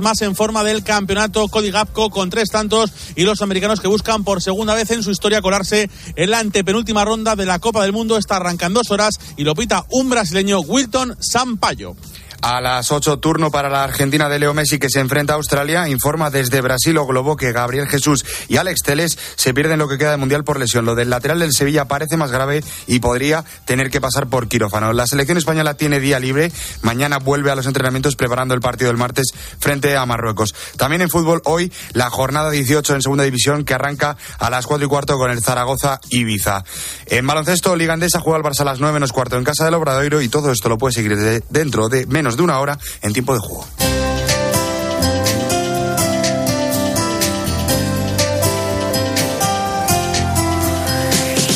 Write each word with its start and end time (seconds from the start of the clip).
más 0.00 0.22
en 0.22 0.34
forma 0.34 0.64
del 0.64 0.82
campeonato 0.84 1.48
Cody 1.48 1.70
Gapco 1.70 2.10
con 2.10 2.30
tres 2.30 2.50
tantos 2.50 2.92
y 3.16 3.24
los 3.24 3.42
americanos 3.42 3.80
que 3.80 3.88
buscan 3.88 4.24
por 4.24 4.42
segunda 4.42 4.74
vez 4.74 4.90
en 4.90 5.02
su 5.02 5.10
historia 5.10 5.42
colarse 5.42 5.90
en 6.16 6.30
la 6.30 6.38
antepenúltima 6.38 7.04
ronda 7.04 7.36
de 7.36 7.46
la 7.46 7.58
Copa 7.58 7.82
del 7.82 7.92
Mundo 7.92 8.16
está 8.16 8.36
arrancando 8.36 8.80
dos 8.80 8.90
horas 8.90 9.14
y 9.36 9.44
lo 9.44 9.54
pita 9.54 9.84
un 9.90 10.10
brasileño 10.10 10.60
Wilton 10.60 11.16
Sampaio. 11.20 11.96
A 12.40 12.60
las 12.60 12.92
8, 12.92 13.18
turno 13.18 13.50
para 13.50 13.68
la 13.68 13.84
Argentina 13.84 14.28
de 14.28 14.38
Leo 14.38 14.54
Messi 14.54 14.78
que 14.78 14.90
se 14.90 15.00
enfrenta 15.00 15.32
a 15.32 15.36
Australia. 15.36 15.88
Informa 15.88 16.30
desde 16.30 16.60
Brasil 16.60 16.96
o 16.98 17.06
Globo 17.06 17.36
que 17.36 17.52
Gabriel 17.52 17.88
Jesús 17.88 18.24
y 18.48 18.56
Alex 18.56 18.82
Teles 18.82 19.18
se 19.36 19.54
pierden 19.54 19.78
lo 19.78 19.88
que 19.88 19.98
queda 19.98 20.10
de 20.10 20.16
Mundial 20.16 20.44
por 20.44 20.58
lesión. 20.58 20.84
Lo 20.84 20.94
del 20.94 21.10
lateral 21.10 21.38
del 21.38 21.52
Sevilla 21.52 21.86
parece 21.86 22.16
más 22.16 22.30
grave 22.30 22.62
y 22.86 22.98
podría 22.98 23.44
tener 23.64 23.90
que 23.90 24.00
pasar 24.00 24.26
por 24.26 24.48
quirófano. 24.48 24.92
La 24.92 25.06
selección 25.06 25.38
española 25.38 25.74
tiene 25.74 26.00
día 26.00 26.18
libre. 26.18 26.52
Mañana 26.82 27.18
vuelve 27.18 27.50
a 27.50 27.54
los 27.54 27.66
entrenamientos 27.66 28.16
preparando 28.16 28.54
el 28.54 28.60
partido 28.60 28.88
del 28.88 28.98
martes 28.98 29.28
frente 29.58 29.96
a 29.96 30.04
Marruecos. 30.06 30.54
También 30.76 31.02
en 31.02 31.10
fútbol 31.10 31.42
hoy 31.44 31.72
la 31.92 32.10
jornada 32.10 32.50
18 32.50 32.94
en 32.94 33.02
segunda 33.02 33.24
división 33.24 33.64
que 33.64 33.74
arranca 33.74 34.16
a 34.38 34.50
las 34.50 34.66
4 34.66 34.86
y 34.86 34.88
cuarto 34.88 35.16
con 35.18 35.30
el 35.30 35.42
Zaragoza 35.42 36.00
Ibiza. 36.10 36.64
En 37.06 37.26
baloncesto, 37.26 37.76
Liga 37.76 37.94
Andesa 37.94 38.20
juega 38.20 38.38
el 38.38 38.44
Barça 38.44 38.60
a 38.60 38.64
las 38.64 38.80
9 38.80 38.94
menos 38.94 39.12
cuarto 39.12 39.36
en 39.36 39.44
casa 39.44 39.64
del 39.64 39.74
Obradoiro 39.74 40.20
y 40.20 40.28
todo 40.28 40.50
esto 40.50 40.68
lo 40.68 40.78
puede 40.78 40.94
seguir 40.94 41.42
dentro 41.48 41.88
de 41.88 42.06
menos 42.06 42.33
de 42.36 42.42
una 42.42 42.58
hora 42.60 42.78
en 43.02 43.12
tiempo 43.12 43.34
de 43.34 43.40
juego. 43.40 43.66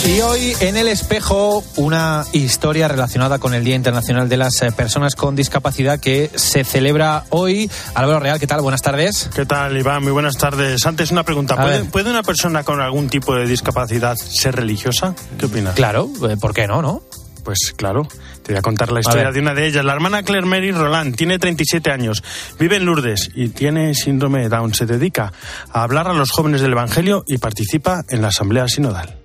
Y 0.09 0.23
hoy 0.23 0.57
en 0.61 0.79
el 0.79 0.89
espejo 0.89 1.63
una 1.77 2.25
historia 2.33 2.89
relacionada 2.89 3.39
con 3.39 3.53
el 3.53 3.63
Día 3.63 3.77
Internacional 3.77 4.27
de 4.27 4.39
las 4.39 4.63
eh, 4.63 4.73
Personas 4.73 5.15
con 5.15 5.37
Discapacidad 5.37 6.01
que 6.01 6.31
se 6.35 6.65
celebra 6.65 7.25
hoy. 7.29 7.71
Álvaro 7.95 8.19
Real, 8.19 8.41
¿qué 8.41 8.47
tal? 8.47 8.63
Buenas 8.63 8.81
tardes. 8.81 9.29
¿Qué 9.35 9.45
tal, 9.45 9.77
Iván? 9.77 10.03
Muy 10.03 10.13
buenas 10.13 10.39
tardes. 10.39 10.87
Antes 10.87 11.11
una 11.11 11.25
pregunta. 11.25 11.57
¿Puede, 11.57 11.85
¿Puede, 11.85 12.09
una 12.09 12.23
persona 12.23 12.65
con 12.65 12.81
algún 12.81 13.11
tipo 13.11 13.35
de 13.35 13.47
discapacidad 13.47 14.17
ser 14.17 14.57
religiosa? 14.57 15.15
¿Qué 15.39 15.45
opinas? 15.45 15.75
Claro, 15.75 16.11
eh, 16.27 16.39
¿por 16.41 16.55
qué 16.55 16.67
no, 16.67 16.81
no? 16.81 17.03
Pues 17.45 17.75
claro, 17.77 18.09
te 18.49 18.55
voy 18.55 18.59
a 18.61 18.63
contar 18.63 18.91
la 18.91 19.01
historia 19.01 19.31
de 19.31 19.41
una 19.41 19.53
de 19.53 19.67
ellas. 19.67 19.85
La 19.85 19.93
hermana 19.93 20.23
Claire 20.23 20.47
Mary 20.47 20.73
Roland 20.73 21.15
tiene 21.15 21.39
37 21.39 21.91
años, 21.91 22.25
vive 22.59 22.77
en 22.77 22.87
Lourdes 22.87 23.31
y 23.35 23.49
tiene 23.49 23.93
síndrome 23.93 24.41
de 24.41 24.49
Down. 24.49 24.73
Se 24.73 24.87
dedica 24.87 25.35
a 25.71 25.83
hablar 25.83 26.09
a 26.09 26.15
los 26.15 26.31
jóvenes 26.31 26.63
del 26.63 26.73
Evangelio 26.73 27.25
y 27.27 27.37
participa 27.37 28.05
en 28.09 28.23
la 28.23 28.29
Asamblea 28.29 28.67
Sinodal. 28.67 29.17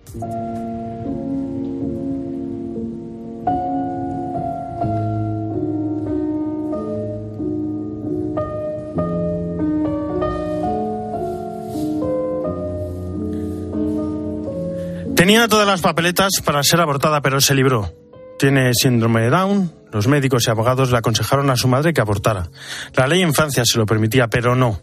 Tenía 15.16 15.48
todas 15.48 15.66
las 15.66 15.80
papeletas 15.80 16.42
para 16.44 16.62
ser 16.62 16.82
abortada, 16.82 17.22
pero 17.22 17.40
se 17.40 17.56
libró. 17.56 18.03
Tiene 18.44 18.74
síndrome 18.74 19.22
de 19.22 19.30
Down. 19.30 19.72
Los 19.94 20.10
médicos 20.10 20.46
y 20.46 20.52
abogados 20.52 20.92
le 20.92 20.98
aconsejaron 20.98 21.50
a 21.50 21.56
su 21.56 21.70
madre 21.70 21.94
que 21.94 22.02
abortara. 22.02 22.50
La 22.94 23.08
ley 23.08 23.22
en 23.22 23.34
Francia 23.34 23.64
se 23.64 23.78
lo 23.78 23.86
permitía, 23.86 24.28
pero 24.28 24.54
no. 24.54 24.82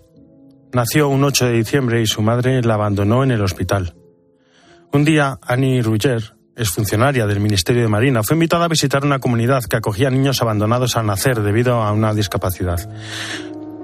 Nació 0.72 1.10
un 1.10 1.22
8 1.22 1.44
de 1.44 1.52
diciembre 1.52 2.00
y 2.00 2.06
su 2.06 2.22
madre 2.22 2.62
la 2.62 2.72
abandonó 2.72 3.22
en 3.22 3.32
el 3.32 3.42
hospital. 3.42 3.94
Un 4.94 5.04
día, 5.04 5.38
Annie 5.42 5.82
Rouger, 5.82 6.36
funcionaria 6.64 7.26
del 7.26 7.40
Ministerio 7.40 7.82
de 7.82 7.88
Marina, 7.88 8.22
fue 8.22 8.36
invitada 8.36 8.64
a 8.64 8.68
visitar 8.68 9.04
una 9.04 9.18
comunidad 9.18 9.62
que 9.64 9.76
acogía 9.76 10.08
niños 10.08 10.40
abandonados 10.40 10.96
al 10.96 11.04
nacer 11.04 11.42
debido 11.42 11.82
a 11.82 11.92
una 11.92 12.14
discapacidad. 12.14 12.88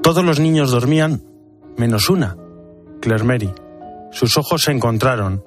Todos 0.02 0.24
los 0.24 0.40
niños 0.40 0.70
dormían, 0.70 1.22
menos 1.76 2.08
una, 2.08 2.34
Claire 3.02 3.24
Mary. 3.24 3.52
Sus 4.10 4.38
ojos 4.38 4.62
se 4.62 4.72
encontraron 4.72 5.44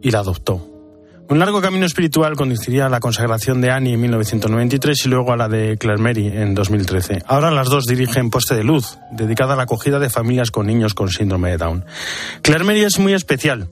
y 0.00 0.10
la 0.10 0.18
adoptó. 0.18 0.71
Un 1.28 1.38
largo 1.38 1.62
camino 1.62 1.86
espiritual 1.86 2.36
conduciría 2.36 2.86
a 2.86 2.88
la 2.90 3.00
consagración 3.00 3.60
de 3.60 3.70
Annie 3.70 3.94
en 3.94 4.00
1993 4.00 5.06
y 5.06 5.08
luego 5.08 5.32
a 5.32 5.36
la 5.36 5.48
de 5.48 5.78
Claire 5.78 6.02
Mary 6.02 6.26
en 6.26 6.54
2013. 6.54 7.22
Ahora 7.26 7.50
las 7.50 7.68
dos 7.68 7.84
dirigen 7.84 8.28
Poste 8.28 8.54
de 8.54 8.64
Luz, 8.64 8.98
dedicada 9.12 9.54
a 9.54 9.56
la 9.56 9.62
acogida 9.62 9.98
de 9.98 10.10
familias 10.10 10.50
con 10.50 10.66
niños 10.66 10.94
con 10.94 11.08
síndrome 11.08 11.50
de 11.50 11.56
Down. 11.56 11.84
Claire 12.42 12.64
Mary 12.64 12.82
es 12.82 12.98
muy 12.98 13.14
especial. 13.14 13.70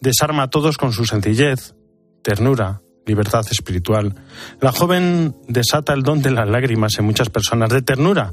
Desarma 0.00 0.44
a 0.44 0.50
todos 0.50 0.78
con 0.78 0.92
su 0.92 1.04
sencillez, 1.04 1.74
ternura, 2.22 2.82
libertad 3.06 3.44
espiritual. 3.50 4.14
La 4.60 4.72
joven 4.72 5.36
desata 5.48 5.92
el 5.92 6.02
don 6.02 6.22
de 6.22 6.30
las 6.30 6.48
lágrimas 6.48 6.98
en 6.98 7.04
muchas 7.04 7.28
personas 7.28 7.70
de 7.70 7.82
ternura, 7.82 8.32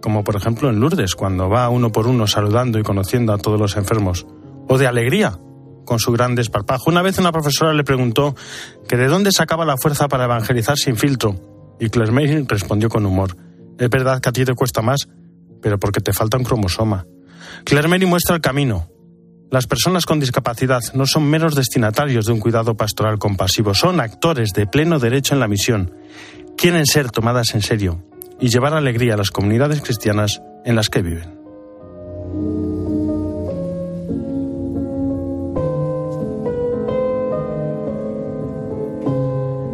como 0.00 0.22
por 0.22 0.36
ejemplo 0.36 0.68
en 0.68 0.78
Lourdes, 0.78 1.14
cuando 1.14 1.48
va 1.48 1.68
uno 1.68 1.90
por 1.90 2.06
uno 2.06 2.26
saludando 2.26 2.78
y 2.78 2.82
conociendo 2.82 3.32
a 3.32 3.38
todos 3.38 3.58
los 3.58 3.76
enfermos. 3.76 4.26
O 4.68 4.78
de 4.78 4.86
alegría, 4.86 5.38
con 5.88 5.98
su 5.98 6.12
gran 6.12 6.34
desparpajo. 6.34 6.90
Una 6.90 7.00
vez 7.00 7.18
una 7.18 7.32
profesora 7.32 7.72
le 7.72 7.82
preguntó 7.82 8.36
que 8.86 8.98
de 8.98 9.08
dónde 9.08 9.32
sacaba 9.32 9.64
la 9.64 9.78
fuerza 9.78 10.06
para 10.06 10.24
evangelizar 10.24 10.76
sin 10.76 10.96
filtro, 10.96 11.34
y 11.80 11.88
Claire 11.88 12.12
May 12.12 12.44
respondió 12.46 12.90
con 12.90 13.06
humor, 13.06 13.34
es 13.78 13.88
verdad 13.88 14.20
que 14.20 14.28
a 14.28 14.32
ti 14.32 14.44
te 14.44 14.54
cuesta 14.54 14.82
más, 14.82 15.08
pero 15.62 15.78
porque 15.78 16.00
te 16.00 16.12
falta 16.12 16.36
un 16.36 16.44
cromosoma. 16.44 17.06
Claire 17.64 17.88
Mary 17.88 18.04
muestra 18.04 18.36
el 18.36 18.42
camino. 18.42 18.90
Las 19.50 19.66
personas 19.66 20.04
con 20.04 20.20
discapacidad 20.20 20.82
no 20.92 21.06
son 21.06 21.24
meros 21.24 21.54
destinatarios 21.54 22.26
de 22.26 22.32
un 22.32 22.40
cuidado 22.40 22.76
pastoral 22.76 23.18
compasivo, 23.18 23.72
son 23.72 23.98
actores 24.00 24.50
de 24.54 24.66
pleno 24.66 24.98
derecho 24.98 25.32
en 25.32 25.40
la 25.40 25.48
misión. 25.48 25.94
Quieren 26.58 26.84
ser 26.84 27.10
tomadas 27.10 27.54
en 27.54 27.62
serio 27.62 28.04
y 28.38 28.48
llevar 28.48 28.74
alegría 28.74 29.14
a 29.14 29.16
las 29.16 29.30
comunidades 29.30 29.80
cristianas 29.80 30.42
en 30.66 30.76
las 30.76 30.90
que 30.90 31.00
viven. 31.00 32.77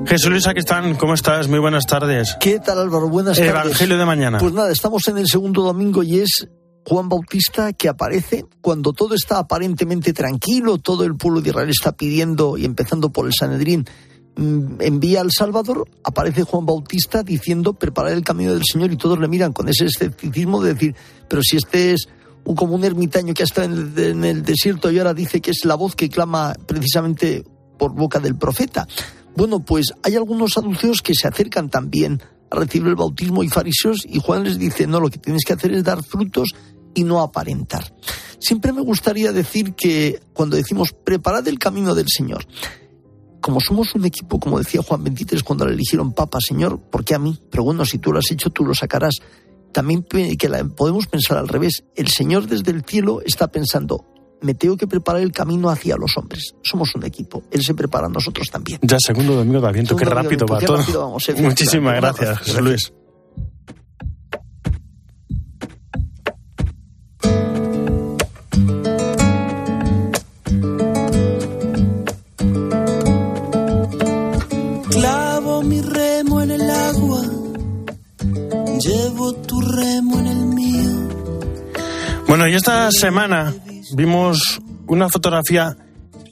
Jesús 0.07 0.31
Luis 0.31 0.47
están. 0.55 0.95
¿cómo 0.97 1.15
estás? 1.15 1.49
Muy 1.49 1.59
buenas 1.59 1.87
tardes. 1.87 2.37
¿Qué 2.39 2.59
tal 2.59 2.79
Álvaro? 2.79 3.09
Buenas 3.09 3.39
tardes. 3.39 3.53
Evangelio 3.53 3.99
de 3.99 4.05
mañana. 4.05 4.39
Pues 4.39 4.53
nada, 4.53 4.71
estamos 4.71 5.07
en 5.09 5.19
el 5.19 5.27
segundo 5.27 5.63
domingo 5.63 6.03
y 6.03 6.21
es 6.21 6.47
Juan 6.85 7.09
Bautista 7.09 7.73
que 7.73 7.89
aparece 7.89 8.45
cuando 8.61 8.93
todo 8.93 9.15
está 9.15 9.39
aparentemente 9.39 10.13
tranquilo, 10.13 10.79
todo 10.79 11.05
el 11.05 11.17
pueblo 11.17 11.41
de 11.41 11.51
Israel 11.51 11.71
está 11.71 11.93
pidiendo 11.93 12.59
y 12.59 12.65
empezando 12.65 13.11
por 13.11 13.27
el 13.27 13.33
Sanedrín 13.33 13.87
mm, 14.37 14.81
envía 14.81 15.23
al 15.23 15.31
Salvador, 15.33 15.89
aparece 16.05 16.43
Juan 16.43 16.67
Bautista 16.67 17.23
diciendo 17.23 17.73
preparar 17.75 18.13
el 18.13 18.25
camino 18.25 18.53
del 18.53 18.63
Señor 18.71 18.93
y 18.93 18.97
todos 18.97 19.19
le 19.19 19.29
miran 19.29 19.53
con 19.53 19.69
ese 19.69 19.87
escepticismo 19.87 20.63
de 20.63 20.75
decir, 20.75 20.95
pero 21.29 21.41
si 21.43 21.57
este 21.57 21.93
es 21.93 22.09
un, 22.45 22.55
como 22.55 22.75
un 22.75 22.85
ermitaño 22.85 23.33
que 23.33 23.43
ha 23.43 23.47
estado 23.47 23.73
en 23.73 23.95
el, 23.97 23.99
en 23.99 24.25
el 24.25 24.43
desierto 24.43 24.91
y 24.91 24.99
ahora 24.99 25.15
dice 25.15 25.41
que 25.41 25.51
es 25.51 25.65
la 25.65 25.77
voz 25.77 25.97
que 25.97 26.11
clama 26.11 26.55
precisamente 26.67 27.45
por 27.79 27.95
boca 27.95 28.21
del 28.21 28.37
profeta. 28.37 28.87
Bueno, 29.37 29.61
pues 29.61 29.93
hay 30.03 30.15
algunos 30.17 30.53
saduceos 30.53 31.03
que 31.03 31.15
se 31.15 31.27
acercan 31.27 31.69
también 31.69 32.23
a 32.51 32.57
recibir 32.57 32.89
el 32.89 32.97
bautismo 32.97 33.43
y 33.43 33.49
fariseos 33.49 34.05
y 34.05 34.21
Juan 34.21 34.45
les 34.45 34.59
dice, 34.59 34.87
no, 34.87 35.01
lo 35.01 35.11
que 35.11 35.19
tienes 35.19 35.45
que 35.45 35.53
hacer 35.53 35.73
es 35.73 35.83
dar 35.83 36.03
frutos 36.03 36.51
y 36.95 37.05
no 37.05 37.21
aparentar. 37.21 37.93
Siempre 38.39 38.73
me 38.73 38.83
gustaría 38.83 39.33
decir 39.33 39.75
que 39.75 40.21
cuando 40.33 40.57
decimos 40.57 40.93
preparad 40.93 41.47
el 41.49 41.59
camino 41.59 41.95
del 41.95 42.07
Señor, 42.09 42.47
como 43.41 43.61
somos 43.61 43.95
un 43.95 44.05
equipo, 44.05 44.39
como 44.39 44.59
decía 44.59 44.83
Juan 44.83 45.05
23 45.05 45.43
cuando 45.43 45.67
le 45.67 45.75
eligieron 45.75 46.13
Papa, 46.15 46.39
Señor, 46.41 46.79
¿por 46.79 47.05
qué 47.05 47.15
a 47.15 47.19
mí? 47.19 47.39
Pero 47.51 47.65
bueno, 47.65 47.85
si 47.85 47.99
tú 47.99 48.13
lo 48.13 48.19
has 48.19 48.31
hecho, 48.31 48.51
tú 48.51 48.65
lo 48.65 48.75
sacarás. 48.75 49.17
También 49.73 50.05
que 50.05 50.65
podemos 50.77 51.09
pensar 51.09 51.37
al 51.37 51.49
revés. 51.49 51.85
El 51.97 52.09
Señor 52.09 52.47
desde 52.47 52.71
el 52.71 52.85
cielo 52.85 53.21
está 53.23 53.49
pensando, 53.49 54.07
me 54.45 54.53
tengo 54.53 54.77
que 54.77 54.87
preparar 54.87 55.23
el 55.23 55.33
camino 55.33 55.71
hacia 55.71 55.97
los 55.97 56.17
hombres. 56.19 56.55
Somos 56.63 56.95
un 56.95 57.05
equipo. 57.05 57.45
Él 57.51 57.65
se 57.65 57.75
prepara 57.75 58.07
a 58.07 58.11
nosotros 58.11 58.49
también. 58.51 58.79
Ya 58.83 58.99
segundo 59.01 59.35
domingo 59.35 59.61
de 59.61 59.69
Aviento, 59.69 59.97
qué 59.97 60.05
rápido 60.05 60.47
va 60.47 60.61
todo. 60.61 61.17
Muchísimas 61.39 61.97
gracias, 61.97 62.39
José 62.41 62.63
Luis. 62.63 62.93
Clavo 74.91 75.63
mi 75.63 75.81
remo 75.81 76.43
en 76.43 76.51
el 76.51 76.71
agua, 76.71 77.23
llevo 78.79 79.35
tu 79.37 79.61
remo 79.61 80.19
en 80.19 80.27
el 80.27 80.47
mío. 80.47 80.91
Bueno, 82.29 82.47
y 82.47 82.55
esta 82.55 82.91
semana 82.91 83.55
vimos 83.93 84.61
una 84.87 85.09
fotografía 85.09 85.77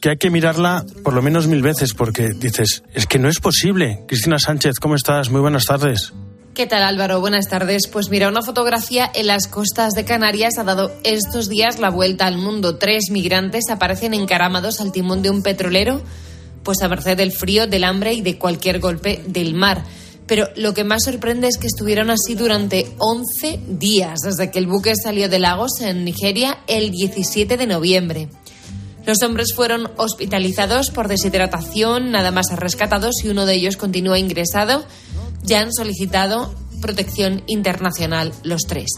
que 0.00 0.10
hay 0.10 0.16
que 0.16 0.30
mirarla 0.30 0.84
por 1.04 1.14
lo 1.14 1.22
menos 1.22 1.46
mil 1.46 1.62
veces 1.62 1.94
porque 1.94 2.30
dices, 2.34 2.82
es 2.92 3.06
que 3.06 3.18
no 3.18 3.28
es 3.28 3.38
posible. 3.38 4.02
Cristina 4.08 4.38
Sánchez, 4.38 4.78
¿cómo 4.80 4.96
estás? 4.96 5.30
Muy 5.30 5.40
buenas 5.40 5.64
tardes. 5.64 6.12
¿Qué 6.54 6.66
tal 6.66 6.82
Álvaro? 6.82 7.20
Buenas 7.20 7.48
tardes. 7.48 7.88
Pues 7.90 8.10
mira, 8.10 8.28
una 8.28 8.42
fotografía 8.42 9.10
en 9.14 9.26
las 9.26 9.46
costas 9.46 9.94
de 9.94 10.04
Canarias 10.04 10.58
ha 10.58 10.64
dado 10.64 10.92
estos 11.02 11.48
días 11.48 11.78
la 11.78 11.88
vuelta 11.88 12.26
al 12.26 12.36
mundo. 12.36 12.76
Tres 12.76 13.04
migrantes 13.10 13.70
aparecen 13.70 14.12
encaramados 14.12 14.80
al 14.80 14.92
timón 14.92 15.22
de 15.22 15.30
un 15.30 15.42
petrolero, 15.42 16.02
pues 16.62 16.82
a 16.82 16.88
merced 16.88 17.16
del 17.16 17.32
frío, 17.32 17.66
del 17.66 17.84
hambre 17.84 18.12
y 18.12 18.20
de 18.20 18.38
cualquier 18.38 18.80
golpe 18.80 19.22
del 19.26 19.54
mar. 19.54 19.84
Pero 20.32 20.48
lo 20.56 20.72
que 20.72 20.82
más 20.82 21.04
sorprende 21.04 21.46
es 21.46 21.58
que 21.58 21.66
estuvieron 21.66 22.08
así 22.08 22.34
durante 22.34 22.90
11 22.96 23.60
días, 23.68 24.20
desde 24.20 24.50
que 24.50 24.58
el 24.58 24.66
buque 24.66 24.94
salió 24.96 25.28
de 25.28 25.38
Lagos, 25.38 25.82
en 25.82 26.06
Nigeria, 26.06 26.60
el 26.68 26.90
17 26.90 27.58
de 27.58 27.66
noviembre. 27.66 28.30
Los 29.04 29.22
hombres 29.22 29.52
fueron 29.54 29.90
hospitalizados 29.98 30.88
por 30.88 31.08
deshidratación, 31.08 32.12
nada 32.12 32.30
más 32.30 32.46
rescatados 32.56 33.16
y 33.22 33.28
uno 33.28 33.44
de 33.44 33.56
ellos 33.56 33.76
continúa 33.76 34.18
ingresado. 34.18 34.86
Ya 35.42 35.60
han 35.60 35.70
solicitado 35.70 36.54
protección 36.80 37.42
internacional 37.46 38.32
los 38.42 38.62
tres. 38.62 38.88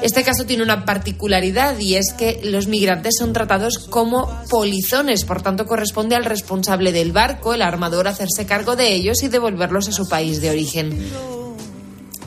Este 0.00 0.22
caso 0.22 0.44
tiene 0.44 0.62
una 0.62 0.84
particularidad 0.84 1.76
y 1.78 1.96
es 1.96 2.12
que 2.12 2.40
los 2.44 2.68
migrantes 2.68 3.16
son 3.18 3.32
tratados 3.32 3.78
como 3.90 4.30
polizones, 4.48 5.24
por 5.24 5.42
tanto 5.42 5.66
corresponde 5.66 6.14
al 6.14 6.24
responsable 6.24 6.92
del 6.92 7.10
barco, 7.10 7.52
el 7.52 7.62
armador, 7.62 8.06
hacerse 8.06 8.46
cargo 8.46 8.76
de 8.76 8.92
ellos 8.92 9.22
y 9.24 9.28
devolverlos 9.28 9.88
a 9.88 9.92
su 9.92 10.08
país 10.08 10.40
de 10.40 10.50
origen. 10.50 10.96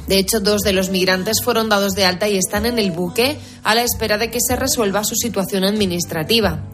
De 0.08 0.20
hecho, 0.20 0.42
dos 0.42 0.62
de 0.64 0.74
los 0.74 0.90
migrantes 0.90 1.42
fueron 1.42 1.70
dados 1.70 1.94
de 1.94 2.04
alta 2.04 2.28
y 2.28 2.36
están 2.36 2.66
en 2.66 2.78
el 2.78 2.92
buque 2.92 3.38
a 3.64 3.74
la 3.74 3.84
espera 3.84 4.18
de 4.18 4.30
que 4.30 4.40
se 4.46 4.58
resuelva 4.58 5.06
su 5.06 5.16
situación 5.16 5.64
administrativa. 5.64 6.66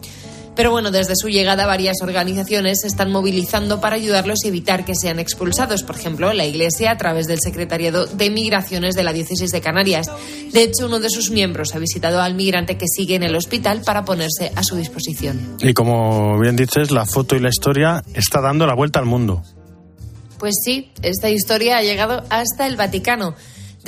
Pero 0.58 0.72
bueno, 0.72 0.90
desde 0.90 1.14
su 1.16 1.30
llegada 1.30 1.68
varias 1.68 1.98
organizaciones 2.02 2.80
se 2.82 2.88
están 2.88 3.12
movilizando 3.12 3.80
para 3.80 3.96
ayudarlos 3.96 4.44
y 4.44 4.48
evitar 4.48 4.86
que 4.86 4.96
sean 4.96 5.20
expulsados. 5.20 5.84
Por 5.84 5.96
ejemplo, 5.96 6.34
la 6.34 6.46
Iglesia 6.46 6.90
a 6.90 6.98
través 6.98 7.28
del 7.28 7.40
Secretariado 7.40 8.08
de 8.08 8.32
Migraciones 8.32 8.96
de 8.96 9.04
la 9.04 9.14
Diócesis 9.14 9.52
de 9.52 9.62
Canarias. 9.62 10.10
De 10.52 10.64
hecho, 10.64 10.88
uno 10.88 11.00
de 11.00 11.12
sus 11.12 11.30
miembros 11.30 11.76
ha 11.76 11.80
visitado 11.80 12.24
al 12.24 12.34
migrante 12.34 12.76
que 12.76 12.88
sigue 12.88 13.14
en 13.14 13.22
el 13.22 13.36
hospital 13.36 13.82
para 13.86 14.04
ponerse 14.04 14.52
a 14.56 14.64
su 14.64 14.76
disposición. 14.76 15.58
Y 15.60 15.76
como 15.76 16.40
bien 16.40 16.56
dices, 16.56 16.90
la 16.90 17.06
foto 17.06 17.36
y 17.36 17.40
la 17.40 17.50
historia 17.50 18.04
está 18.16 18.42
dando 18.42 18.66
la 18.66 18.74
vuelta 18.74 18.98
al 18.98 19.06
mundo. 19.06 19.44
Pues 20.40 20.56
sí, 20.64 20.92
esta 21.04 21.30
historia 21.30 21.78
ha 21.78 21.84
llegado 21.84 22.24
hasta 22.32 22.66
el 22.66 22.78
Vaticano. 22.78 23.36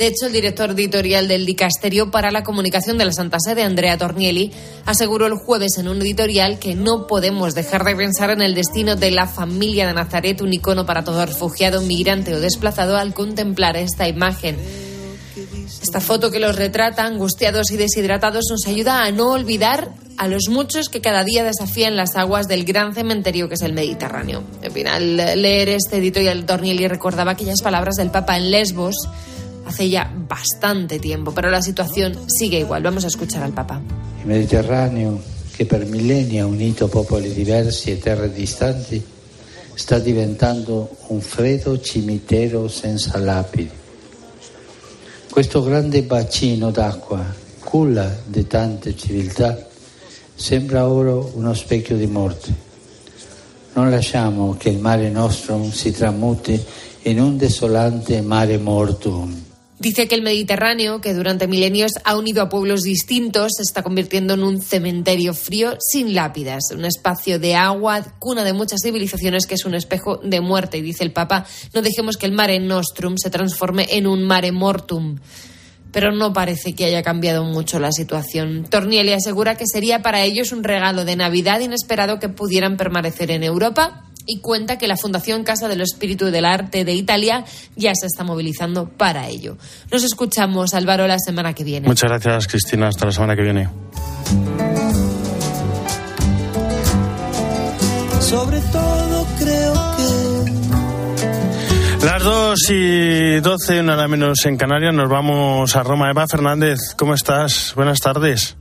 De 0.00 0.06
hecho, 0.06 0.28
el 0.28 0.32
director 0.32 0.70
editorial 0.70 1.28
del 1.28 1.44
Dicasterio 1.44 2.10
para 2.10 2.30
la 2.30 2.42
Comunicación 2.42 2.96
de 2.96 3.04
la 3.04 3.12
Santa 3.12 3.36
Sede, 3.38 3.64
Andrea 3.64 3.98
Tornielli, 3.98 4.50
aseguró 4.86 5.26
el 5.26 5.34
jueves 5.34 5.76
en 5.76 5.88
un 5.88 6.00
editorial 6.00 6.58
que 6.58 6.74
no 6.74 7.06
podemos 7.06 7.54
dejar 7.54 7.84
de 7.84 7.94
pensar 7.94 8.30
en 8.30 8.40
el 8.40 8.54
destino 8.54 8.96
de 8.96 9.10
la 9.10 9.26
familia 9.26 9.86
de 9.86 9.92
Nazaret, 9.92 10.40
un 10.40 10.54
icono 10.54 10.86
para 10.86 11.04
todo 11.04 11.26
refugiado, 11.26 11.82
migrante 11.82 12.34
o 12.34 12.40
desplazado, 12.40 12.96
al 12.96 13.12
contemplar 13.12 13.76
esta 13.76 14.08
imagen. 14.08 14.56
Esta 15.82 16.00
foto 16.00 16.30
que 16.30 16.40
los 16.40 16.56
retrata, 16.56 17.04
angustiados 17.04 17.70
y 17.70 17.76
deshidratados, 17.76 18.46
nos 18.48 18.66
ayuda 18.68 19.04
a 19.04 19.12
no 19.12 19.32
olvidar 19.32 19.90
a 20.16 20.28
los 20.28 20.48
muchos 20.48 20.88
que 20.88 21.02
cada 21.02 21.24
día 21.24 21.44
desafían 21.44 21.96
las 21.96 22.16
aguas 22.16 22.48
del 22.48 22.64
gran 22.64 22.94
cementerio 22.94 23.50
que 23.50 23.56
es 23.56 23.62
el 23.62 23.74
Mediterráneo. 23.74 24.44
Al 24.90 25.16
leer 25.16 25.68
este 25.68 25.98
editorial, 25.98 26.46
Tornielli 26.46 26.88
recordaba 26.88 27.32
aquellas 27.32 27.60
palabras 27.60 27.96
del 27.96 28.10
Papa 28.10 28.38
en 28.38 28.50
Lesbos 28.50 28.96
hace 29.70 29.88
ya 29.88 30.10
bastante 30.12 30.98
tiempo, 30.98 31.32
pero 31.32 31.48
la 31.48 31.62
situación 31.62 32.18
sigue 32.26 32.58
igual. 32.58 32.82
Vamos 32.82 33.04
a 33.04 33.06
escuchar 33.06 33.42
al 33.42 33.52
Papa. 33.52 33.80
Il 34.20 34.26
Mediterraneo, 34.26 35.20
che 35.56 35.64
per 35.64 35.86
millenni 35.86 36.40
ha 36.40 36.46
unito 36.46 36.88
popoli 36.88 37.32
diversi 37.32 37.92
e 37.92 37.98
terre 37.98 38.32
distanti, 38.32 39.02
sta 39.74 39.98
diventando 39.98 40.96
un 41.08 41.20
freddo 41.20 41.80
cimitero 41.80 42.68
senza 42.68 43.16
lapidi. 43.18 43.70
Questo 45.30 45.62
grande 45.62 46.02
bacino 46.02 46.72
d'acqua, 46.72 47.24
culla 47.62 48.12
di 48.26 48.46
tante 48.48 48.96
civiltà, 48.96 49.68
sembra 50.34 50.88
ora 50.88 51.14
uno 51.14 51.54
specchio 51.54 51.96
di 51.96 52.06
morte. 52.06 52.68
Non 53.74 53.88
lasciamo 53.88 54.56
che 54.58 54.70
il 54.70 54.78
mare 54.78 55.08
nostrum 55.10 55.70
si 55.70 55.92
tramuti 55.92 56.60
in 57.02 57.20
un 57.20 57.36
desolante 57.36 58.20
mare 58.20 58.58
mortum. 58.58 59.48
Dice 59.80 60.08
que 60.08 60.14
el 60.14 60.20
Mediterráneo, 60.20 61.00
que 61.00 61.14
durante 61.14 61.48
milenios 61.48 61.92
ha 62.04 62.14
unido 62.14 62.42
a 62.42 62.50
pueblos 62.50 62.82
distintos, 62.82 63.52
se 63.56 63.62
está 63.62 63.82
convirtiendo 63.82 64.34
en 64.34 64.42
un 64.42 64.60
cementerio 64.60 65.32
frío 65.32 65.78
sin 65.80 66.14
lápidas, 66.14 66.64
un 66.74 66.84
espacio 66.84 67.38
de 67.38 67.54
agua, 67.54 68.04
cuna 68.18 68.44
de 68.44 68.52
muchas 68.52 68.80
civilizaciones 68.82 69.46
que 69.46 69.54
es 69.54 69.64
un 69.64 69.74
espejo 69.74 70.18
de 70.18 70.42
muerte. 70.42 70.76
Y 70.76 70.82
dice 70.82 71.02
el 71.02 71.12
Papa, 71.12 71.46
no 71.72 71.80
dejemos 71.80 72.18
que 72.18 72.26
el 72.26 72.32
mare 72.32 72.60
nostrum 72.60 73.14
se 73.16 73.30
transforme 73.30 73.86
en 73.92 74.06
un 74.06 74.26
mare 74.26 74.52
mortum. 74.52 75.18
Pero 75.92 76.12
no 76.12 76.34
parece 76.34 76.74
que 76.74 76.84
haya 76.84 77.02
cambiado 77.02 77.44
mucho 77.44 77.80
la 77.80 77.90
situación. 77.90 78.66
Tornielli 78.68 79.14
asegura 79.14 79.56
que 79.56 79.64
sería 79.66 80.02
para 80.02 80.22
ellos 80.22 80.52
un 80.52 80.62
regalo 80.62 81.06
de 81.06 81.16
Navidad 81.16 81.58
inesperado 81.60 82.18
que 82.18 82.28
pudieran 82.28 82.76
permanecer 82.76 83.30
en 83.30 83.44
Europa 83.44 84.09
y 84.30 84.38
cuenta 84.38 84.78
que 84.78 84.86
la 84.86 84.96
Fundación 84.96 85.42
Casa 85.42 85.66
del 85.66 85.80
Espíritu 85.80 86.26
del 86.26 86.44
Arte 86.44 86.84
de 86.84 86.92
Italia 86.94 87.44
ya 87.74 87.92
se 87.94 88.06
está 88.06 88.22
movilizando 88.22 88.88
para 88.88 89.26
ello. 89.26 89.56
Nos 89.90 90.04
escuchamos, 90.04 90.72
Álvaro, 90.72 91.08
la 91.08 91.18
semana 91.18 91.52
que 91.52 91.64
viene. 91.64 91.88
Muchas 91.88 92.10
gracias, 92.10 92.46
Cristina. 92.46 92.86
Hasta 92.88 93.06
la 93.06 93.12
semana 93.12 93.34
que 93.34 93.42
viene. 93.42 93.68
Sobre 98.20 98.60
todo 98.60 99.26
creo 99.40 99.74
que 99.96 100.06
Las 102.06 102.22
2 102.22 102.58
y 102.70 103.40
12, 103.40 103.80
una 103.80 103.94
hora 103.94 104.06
menos 104.06 104.46
en 104.46 104.56
Canarias, 104.56 104.94
nos 104.94 105.08
vamos 105.08 105.74
a 105.74 105.82
Roma. 105.82 106.08
Eva 106.08 106.26
Fernández, 106.28 106.94
¿cómo 106.96 107.14
estás? 107.14 107.72
Buenas 107.74 107.98
tardes. 107.98 108.59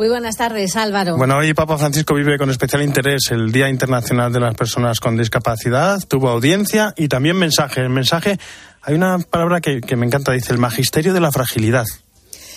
Muy 0.00 0.08
buenas 0.08 0.38
tardes, 0.38 0.76
Álvaro. 0.76 1.18
Bueno, 1.18 1.36
hoy 1.36 1.52
Papa 1.52 1.76
Francisco 1.76 2.14
vive 2.14 2.38
con 2.38 2.48
especial 2.48 2.80
interés 2.80 3.30
el 3.32 3.52
Día 3.52 3.68
Internacional 3.68 4.32
de 4.32 4.40
las 4.40 4.54
Personas 4.54 4.98
con 4.98 5.14
Discapacidad. 5.14 5.98
Tuvo 6.08 6.30
audiencia 6.30 6.94
y 6.96 7.06
también 7.08 7.36
mensaje. 7.36 7.82
El 7.82 7.90
mensaje, 7.90 8.38
hay 8.80 8.94
una 8.94 9.18
palabra 9.18 9.60
que, 9.60 9.82
que 9.82 9.96
me 9.96 10.06
encanta, 10.06 10.32
dice 10.32 10.54
el 10.54 10.58
magisterio 10.58 11.12
de 11.12 11.20
la 11.20 11.30
fragilidad. 11.30 11.84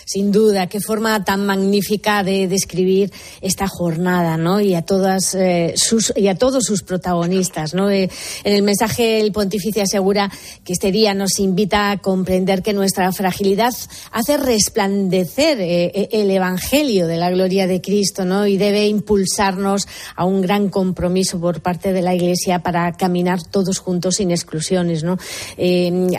Sin 0.06 0.32
duda, 0.32 0.68
qué 0.68 0.80
forma 0.82 1.24
tan 1.24 1.46
magnífica 1.46 2.24
de 2.24 2.48
describir 2.48 3.12
esta 3.42 3.68
jornada, 3.68 4.38
¿no? 4.38 4.60
Y 4.60 4.76
a 4.76 4.82
todas 4.82 5.34
eh, 5.34 5.74
sus 5.78 6.14
y 6.16 6.28
a 6.28 6.36
todos 6.36 6.66
sus 6.66 6.84
protagonistas, 6.84 7.74
¿no? 7.74 7.90
Eh, 7.90 8.10
en 8.44 8.54
el 8.54 8.64
mensaje 8.64 9.22
el 9.22 9.32
pontífice 9.32 9.82
asegura 9.82 10.30
que 10.64 10.74
este 10.74 10.92
día 10.92 11.14
nos 11.14 11.40
invita 11.40 11.92
a 11.92 11.98
comprender 12.00 12.62
que 12.62 12.74
nuestra 12.74 13.12
fragilidad 13.12 13.74
hace 14.12 14.38
resplandecer 14.38 15.60
eh, 15.62 16.10
el 16.12 16.30
evangelio 16.30 17.08
de 17.08 17.18
la 17.18 17.32
gloria 17.32 17.66
de 17.66 17.82
Cristo, 17.82 18.26
¿no? 18.26 18.46
Y 18.46 18.58
debe 18.58 18.88
impulsarnos 18.88 19.88
a 20.16 20.26
un 20.26 20.42
gran 20.42 20.70
compromiso 20.70 21.40
por 21.40 21.62
parte 21.62 21.94
de 21.94 22.02
la 22.02 22.14
Iglesia 22.14 22.60
para 22.60 22.92
caminar 22.94 23.42
todos 23.42 23.80
juntos 23.80 24.16
sin 24.16 24.32
exclusiones, 24.32 25.04
¿no? 25.04 25.18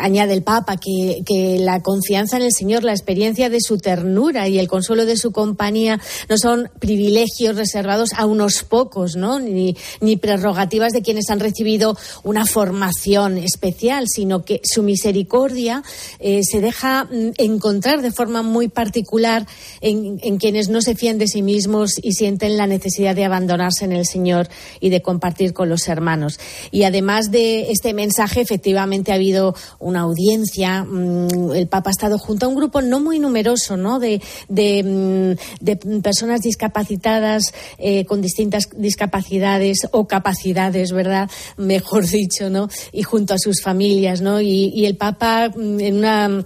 Añade 0.01 0.33
el 0.33 0.43
Papa 0.43 0.77
que 0.79 1.59
la 1.61 1.81
confianza 1.81 2.37
en 2.37 2.45
el 2.45 2.53
Señor, 2.53 2.85
la 2.85 2.93
experiencia 2.93 3.51
de 3.51 3.61
su 3.61 3.74
ternura 3.79 4.49
y 4.49 4.59
el 4.59 4.69
consuelo 4.69 5.07
de 5.07 5.17
su 5.17 5.33
compañía 5.33 6.01
no 6.29 6.39
son 6.39 6.71
privilegios 6.79 7.57
reservados 7.57 8.11
a 8.17 8.27
unos 8.27 8.63
pocos, 8.65 9.17
¿no? 9.17 9.41
Ni, 9.41 9.77
prerrogativas 10.21 10.93
de 10.93 11.03
quienes 11.03 11.29
han 11.29 11.41
recibido 11.41 11.97
una 12.23 12.47
formación 12.47 13.37
especial, 13.37 14.07
sino 14.09 14.45
que 14.45 14.61
su 14.63 14.83
misericordia 14.83 15.83
eh, 16.21 16.41
se 16.45 16.61
deja 16.61 17.05
mm, 17.05 17.33
encontrar 17.37 18.01
de 18.01 18.13
forma 18.13 18.43
muy 18.43 18.69
particular 18.69 19.47
en, 19.81 20.21
en 20.23 20.39
quienes 20.39 20.69
no 20.69 20.81
se 20.81 20.95
fían 20.95 21.19
de 21.19 21.27
sí 21.27 21.43
mismos 21.43 21.99
y 22.01 22.13
sienten 22.13 22.57
la 22.57 22.67
necesidad 22.67 23.15
de 23.15 23.25
abandonarse 23.25 23.85
en 23.85 23.93
el 23.93 24.07
Señor 24.07 24.49
y 24.81 24.91
de 24.91 25.03
compartir 25.03 25.53
con 25.53 25.69
los 25.69 25.89
hermanos. 25.89 26.39
Y 26.71 26.85
además 26.85 27.31
de 27.31 27.71
este 27.71 27.93
mensaje, 27.95 28.41
efectivamente 28.41 29.13
ha 29.13 29.17
habido 29.17 29.55
una 29.79 30.01
audiencia. 30.01 30.85
mm, 30.85 31.53
El 31.55 31.69
Papa 31.69 31.91
ha 31.91 31.93
estado 31.93 32.19
junto 32.19 32.47
a 32.47 32.49
un 32.49 32.55
grupo 32.55 32.83
no 32.83 33.01
muy 33.01 33.19
numeroso, 33.19 33.64
¿no? 33.71 33.99
De, 33.99 34.21
de, 34.49 34.83
mm, 34.83 35.65
de 35.65 35.77
personas 36.03 36.41
discapacitadas 36.41 37.53
eh, 37.79 38.05
con 38.05 38.21
distintas 38.21 38.69
discapacidades 38.77 39.79
o 39.93 40.07
capacidades, 40.07 40.93
¿verdad? 40.93 41.31
Mejor 41.57 42.07
dicho, 42.07 42.51
¿no? 42.51 42.69
Y 42.93 43.03
junto 43.03 43.35
a 43.35 43.39
sus 43.39 43.63
familias, 43.63 44.21
¿no? 44.21 44.41
Y, 44.41 44.73
y 44.75 44.87
el 44.87 44.97
Papa, 44.97 45.51
mm, 45.55 45.81
en 45.81 45.97
una 45.97 46.45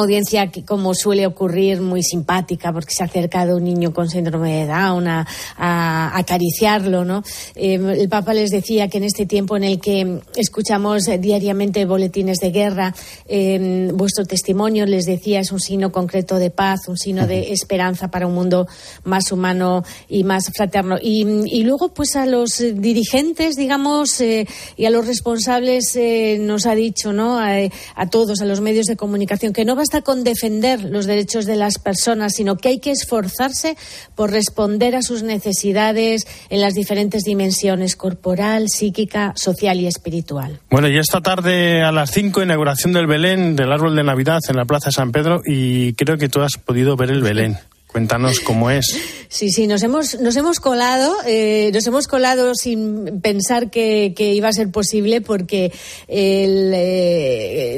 audiencia 0.00 0.50
que 0.50 0.64
como 0.64 0.94
suele 0.94 1.26
ocurrir 1.26 1.80
muy 1.80 2.02
simpática 2.02 2.72
porque 2.72 2.94
se 2.94 3.02
ha 3.02 3.06
acercado 3.06 3.56
un 3.56 3.64
niño 3.64 3.92
con 3.92 4.08
síndrome 4.08 4.60
de 4.60 4.66
Down 4.66 5.08
a, 5.08 5.26
a 5.56 6.16
acariciarlo 6.18 7.04
no 7.04 7.22
Eh, 7.54 7.74
el 7.74 8.08
Papa 8.08 8.34
les 8.34 8.50
decía 8.50 8.88
que 8.88 8.98
en 8.98 9.04
este 9.04 9.26
tiempo 9.26 9.56
en 9.56 9.64
el 9.64 9.80
que 9.80 10.20
escuchamos 10.36 11.04
diariamente 11.20 11.84
boletines 11.84 12.38
de 12.38 12.50
guerra 12.50 12.94
eh, 13.26 13.90
vuestro 13.94 14.24
testimonio 14.24 14.86
les 14.86 15.06
decía 15.06 15.40
es 15.40 15.52
un 15.52 15.60
signo 15.60 15.90
concreto 15.90 16.36
de 16.36 16.50
paz 16.50 16.88
un 16.88 16.96
signo 16.96 17.26
de 17.26 17.52
esperanza 17.52 18.08
para 18.08 18.26
un 18.26 18.34
mundo 18.34 18.66
más 19.04 19.32
humano 19.32 19.84
y 20.08 20.24
más 20.24 20.50
fraterno. 20.54 20.96
Y, 21.00 21.26
y 21.46 21.64
luego 21.64 21.88
pues 21.94 22.16
a 22.16 22.26
los 22.26 22.58
dirigentes 22.58 23.56
digamos 23.56 24.20
eh, 24.20 24.46
y 24.76 24.84
a 24.84 24.90
los 24.90 25.06
responsables 25.06 25.94
eh, 25.96 26.38
nos 26.40 26.66
ha 26.66 26.74
dicho 26.74 27.12
no 27.12 27.38
a, 27.38 27.56
a 27.94 28.10
todos 28.10 28.40
a 28.40 28.44
los 28.44 28.60
medios 28.60 28.86
de 28.86 28.96
comunicación 28.96 29.52
que 29.52 29.64
no 29.64 29.74
va 29.76 29.82
basta 29.86 30.02
con 30.02 30.24
defender 30.24 30.82
los 30.82 31.06
derechos 31.06 31.46
de 31.46 31.54
las 31.54 31.78
personas, 31.78 32.32
sino 32.34 32.56
que 32.56 32.70
hay 32.70 32.80
que 32.80 32.90
esforzarse 32.90 33.76
por 34.16 34.32
responder 34.32 34.96
a 34.96 35.02
sus 35.02 35.22
necesidades 35.22 36.26
en 36.50 36.60
las 36.60 36.74
diferentes 36.74 37.22
dimensiones 37.22 37.94
corporal, 37.94 38.66
psíquica, 38.68 39.32
social 39.36 39.78
y 39.78 39.86
espiritual. 39.86 40.58
Bueno, 40.70 40.88
y 40.88 40.98
esta 40.98 41.20
tarde 41.20 41.84
a 41.84 41.92
las 41.92 42.10
5, 42.10 42.42
inauguración 42.42 42.94
del 42.94 43.06
Belén, 43.06 43.54
del 43.54 43.70
árbol 43.70 43.94
de 43.94 44.02
Navidad 44.02 44.40
en 44.48 44.56
la 44.56 44.64
Plaza 44.64 44.90
San 44.90 45.12
Pedro, 45.12 45.42
y 45.46 45.92
creo 45.92 46.18
que 46.18 46.28
tú 46.28 46.40
has 46.40 46.56
podido 46.56 46.96
ver 46.96 47.12
el 47.12 47.22
Belén. 47.22 47.56
Cuéntanos 47.96 48.40
cómo 48.40 48.70
es. 48.70 48.86
Sí, 49.28 49.50
sí, 49.50 49.66
nos 49.66 49.82
hemos, 49.82 50.20
nos 50.20 50.36
hemos 50.36 50.60
colado, 50.60 51.14
eh, 51.26 51.70
nos 51.74 51.84
hemos 51.86 52.06
colado 52.06 52.54
sin 52.54 53.20
pensar 53.20 53.70
que, 53.70 54.14
iba 54.16 54.48
a 54.48 54.52
ser 54.52 54.70
posible 54.70 55.20
porque 55.20 55.72
el, 56.06 56.72
eh, 56.72 57.15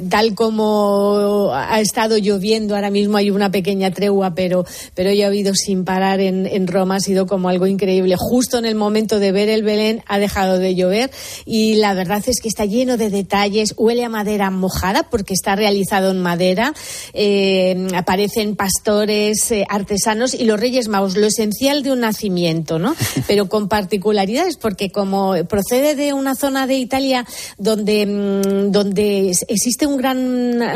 tal 0.08 0.34
como 0.34 1.50
ha 1.52 1.80
estado 1.80 2.18
lloviendo, 2.18 2.74
ahora 2.74 2.90
mismo 2.90 3.16
hay 3.16 3.30
una 3.30 3.50
pequeña 3.50 3.90
tregua, 3.90 4.34
pero, 4.34 4.64
pero 4.94 5.10
ha 5.10 5.14
llovido 5.14 5.54
sin 5.54 5.84
parar 5.84 6.20
en, 6.20 6.46
en 6.46 6.66
Roma, 6.66 6.96
ha 6.96 7.00
sido 7.00 7.26
como 7.26 7.48
algo 7.48 7.66
increíble. 7.66 8.16
Justo 8.18 8.58
en 8.58 8.64
el 8.64 8.74
momento 8.74 9.18
de 9.18 9.32
ver 9.32 9.48
el 9.48 9.62
Belén 9.62 10.02
ha 10.06 10.18
dejado 10.18 10.58
de 10.58 10.74
llover 10.74 11.10
y 11.44 11.76
la 11.76 11.94
verdad 11.94 12.22
es 12.26 12.40
que 12.40 12.48
está 12.48 12.64
lleno 12.64 12.96
de 12.96 13.10
detalles, 13.10 13.74
huele 13.76 14.04
a 14.04 14.08
madera 14.08 14.50
mojada 14.50 15.08
porque 15.10 15.34
está 15.34 15.56
realizado 15.56 16.10
en 16.10 16.20
madera, 16.20 16.74
eh, 17.12 17.88
aparecen 17.94 18.56
pastores, 18.56 19.52
artesanos, 19.68 20.34
y 20.34 20.44
los 20.44 20.60
Reyes 20.60 20.88
Magos, 20.88 21.16
lo 21.16 21.26
esencial 21.26 21.82
de 21.82 21.92
un 21.92 22.00
nacimiento, 22.00 22.78
¿no? 22.78 22.94
Pero 23.26 23.48
con 23.48 23.68
particularidades, 23.68 24.56
porque 24.56 24.90
como 24.90 25.34
procede 25.48 25.94
de 25.94 26.12
una 26.12 26.34
zona 26.34 26.66
de 26.66 26.76
Italia 26.78 27.26
donde, 27.56 28.06
mm, 28.06 28.72
donde 28.72 29.30
existe 29.48 29.86
un 29.88 29.96
gran, 29.96 30.18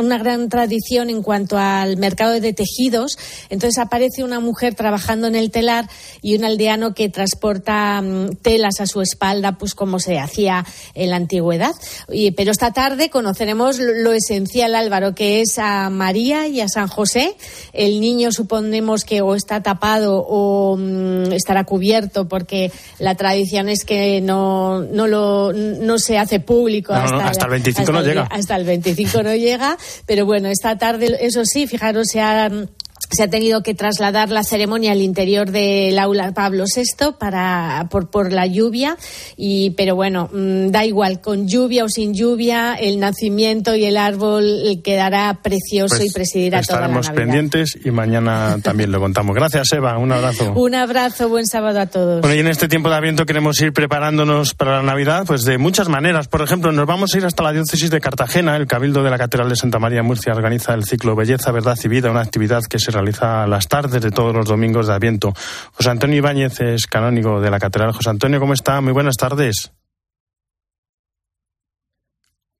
una 0.04 0.18
gran 0.18 0.48
tradición 0.48 1.10
en 1.10 1.22
cuanto 1.22 1.58
al 1.58 1.96
mercado 1.96 2.40
de 2.40 2.52
tejidos, 2.52 3.18
entonces 3.50 3.78
aparece 3.78 4.24
una 4.24 4.40
mujer 4.40 4.74
trabajando 4.74 5.26
en 5.26 5.36
el 5.36 5.50
telar 5.50 5.88
y 6.22 6.36
un 6.36 6.44
aldeano 6.44 6.94
que 6.94 7.08
transporta 7.08 8.00
mm, 8.00 8.36
telas 8.42 8.80
a 8.80 8.86
su 8.86 9.00
espalda, 9.00 9.52
pues 9.58 9.74
como 9.74 9.98
se 9.98 10.18
hacía 10.18 10.64
en 10.94 11.10
la 11.10 11.16
antigüedad. 11.16 11.74
Y, 12.10 12.32
pero 12.32 12.50
esta 12.50 12.72
tarde 12.72 13.10
conoceremos 13.10 13.78
lo 13.78 14.12
esencial, 14.12 14.74
Álvaro, 14.74 15.14
que 15.14 15.42
es 15.42 15.58
a 15.58 15.90
María 15.90 16.48
y 16.48 16.60
a 16.60 16.68
San 16.68 16.88
José. 16.88 17.36
El 17.72 18.00
niño 18.00 18.32
suponemos 18.32 19.04
que 19.04 19.20
o 19.20 19.34
está 19.34 19.62
tapado 19.62 20.24
o 20.26 20.76
mm, 20.76 21.32
estará 21.32 21.64
cubierto 21.64 22.28
porque 22.28 22.72
la 22.98 23.14
tradición 23.14 23.68
es 23.68 23.84
que 23.84 24.20
no, 24.20 24.80
no, 24.80 25.06
lo, 25.06 25.52
no 25.52 25.98
se 25.98 26.18
hace 26.18 26.40
público 26.40 26.92
hasta, 26.92 27.44
el 27.44 27.50
25 27.50 27.92
no 27.92 28.02
llega. 28.02 28.22
Hasta 28.30 28.56
el 28.56 28.64
25 28.64 28.82
no 29.22 29.34
llega, 29.34 29.76
pero 30.06 30.26
bueno, 30.26 30.48
esta 30.48 30.76
tarde, 30.78 31.18
eso 31.20 31.44
sí, 31.44 31.66
fijaros, 31.66 32.06
se 32.10 32.20
han 32.20 32.70
se 33.12 33.24
ha 33.24 33.28
tenido 33.28 33.62
que 33.62 33.74
trasladar 33.74 34.30
la 34.30 34.42
ceremonia 34.42 34.92
al 34.92 35.02
interior 35.02 35.50
del 35.50 35.98
aula 35.98 36.32
Pablo 36.32 36.64
VI 36.64 37.12
para, 37.18 37.86
por, 37.90 38.10
por 38.10 38.32
la 38.32 38.46
lluvia, 38.46 38.96
y, 39.36 39.70
pero 39.70 39.94
bueno, 39.94 40.30
mm, 40.32 40.68
da 40.68 40.84
igual, 40.84 41.20
con 41.20 41.46
lluvia 41.46 41.84
o 41.84 41.88
sin 41.88 42.14
lluvia, 42.14 42.74
el 42.74 42.98
nacimiento 42.98 43.74
y 43.74 43.84
el 43.84 43.96
árbol 43.96 44.80
quedará 44.82 45.40
precioso 45.42 45.96
y 45.96 45.98
pues 45.98 46.14
presidirá 46.14 46.62
toda 46.62 46.80
la 46.80 46.86
Estaremos 46.86 47.10
pendientes 47.10 47.78
y 47.84 47.90
mañana 47.90 48.56
también 48.62 48.90
lo 48.90 49.00
contamos. 49.00 49.34
Gracias, 49.34 49.72
Eva, 49.72 49.98
un 49.98 50.12
abrazo. 50.12 50.52
un 50.56 50.74
abrazo, 50.74 51.28
buen 51.28 51.46
sábado 51.46 51.80
a 51.80 51.86
todos. 51.86 52.20
Bueno, 52.22 52.34
y 52.34 52.38
en 52.38 52.48
este 52.48 52.68
tiempo 52.68 52.88
de 52.88 52.96
Aviento 52.96 53.26
queremos 53.26 53.60
ir 53.60 53.72
preparándonos 53.72 54.54
para 54.54 54.78
la 54.78 54.82
Navidad, 54.82 55.24
pues 55.26 55.44
de 55.44 55.58
muchas 55.58 55.88
maneras. 55.88 56.28
Por 56.28 56.42
ejemplo, 56.42 56.72
nos 56.72 56.86
vamos 56.86 57.14
a 57.14 57.18
ir 57.18 57.26
hasta 57.26 57.42
la 57.42 57.52
diócesis 57.52 57.90
de 57.90 58.00
Cartagena. 58.00 58.56
El 58.56 58.66
Cabildo 58.66 59.02
de 59.02 59.10
la 59.10 59.18
Catedral 59.18 59.48
de 59.48 59.56
Santa 59.56 59.78
María 59.78 60.02
Murcia 60.02 60.32
organiza 60.32 60.74
el 60.74 60.84
ciclo 60.84 61.14
Belleza, 61.14 61.52
Verdad 61.52 61.76
y 61.82 61.88
Vida, 61.88 62.10
una 62.10 62.22
actividad 62.22 62.62
que 62.64 62.78
se 62.78 62.90
realiza 62.90 63.01
las 63.02 63.68
tardes 63.68 64.02
de 64.02 64.10
todos 64.10 64.34
los 64.34 64.46
domingos 64.46 64.86
de 64.86 64.94
Adviento. 64.94 65.32
José 65.72 65.90
Antonio 65.90 66.16
Ibáñez 66.16 66.60
es 66.60 66.86
canónigo 66.86 67.40
de 67.40 67.50
la 67.50 67.58
Catedral. 67.58 67.92
José 67.92 68.10
Antonio, 68.10 68.40
¿cómo 68.40 68.54
está? 68.54 68.80
Muy 68.80 68.92
buenas 68.92 69.16
tardes. 69.16 69.72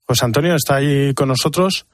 José 0.07 0.25
Antonio 0.25 0.55
está 0.55 0.77
ahí 0.77 1.15
con 1.15 1.29
nosotros. 1.29 1.87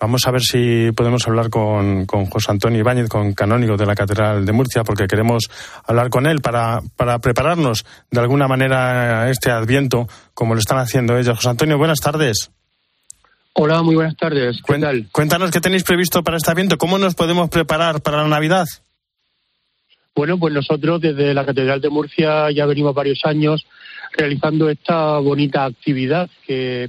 Vamos 0.00 0.26
a 0.26 0.32
ver 0.32 0.40
si 0.40 0.90
podemos 0.96 1.28
hablar 1.28 1.48
con, 1.48 2.06
con, 2.06 2.26
José 2.26 2.50
Antonio 2.50 2.80
Ibáñez, 2.80 3.08
con 3.08 3.34
canónigo 3.34 3.76
de 3.76 3.86
la 3.86 3.94
Catedral 3.94 4.44
de 4.44 4.52
Murcia, 4.52 4.82
porque 4.82 5.06
queremos 5.06 5.48
hablar 5.86 6.10
con 6.10 6.26
él 6.26 6.40
para, 6.40 6.80
para 6.96 7.20
prepararnos 7.20 7.84
de 8.10 8.20
alguna 8.20 8.48
manera 8.48 9.30
este 9.30 9.52
Adviento, 9.52 10.08
como 10.34 10.54
lo 10.54 10.60
están 10.60 10.78
haciendo 10.78 11.16
ellos. 11.16 11.36
José 11.36 11.50
Antonio, 11.50 11.78
buenas 11.78 12.00
tardes. 12.00 12.50
Hola, 13.54 13.82
muy 13.82 13.94
buenas 13.94 14.16
tardes. 14.16 14.62
¿Qué 14.66 15.06
Cuéntanos 15.12 15.50
qué 15.50 15.60
tenéis 15.60 15.84
previsto 15.84 16.22
para 16.22 16.38
este 16.38 16.50
evento. 16.50 16.78
¿Cómo 16.78 16.98
nos 16.98 17.14
podemos 17.14 17.50
preparar 17.50 18.00
para 18.00 18.22
la 18.22 18.28
Navidad? 18.28 18.64
Bueno, 20.14 20.38
pues 20.38 20.54
nosotros 20.54 21.02
desde 21.02 21.34
la 21.34 21.44
Catedral 21.44 21.80
de 21.80 21.90
Murcia 21.90 22.50
ya 22.50 22.64
venimos 22.64 22.94
varios 22.94 23.20
años 23.24 23.66
realizando 24.16 24.70
esta 24.70 25.18
bonita 25.18 25.66
actividad 25.66 26.30
que, 26.46 26.88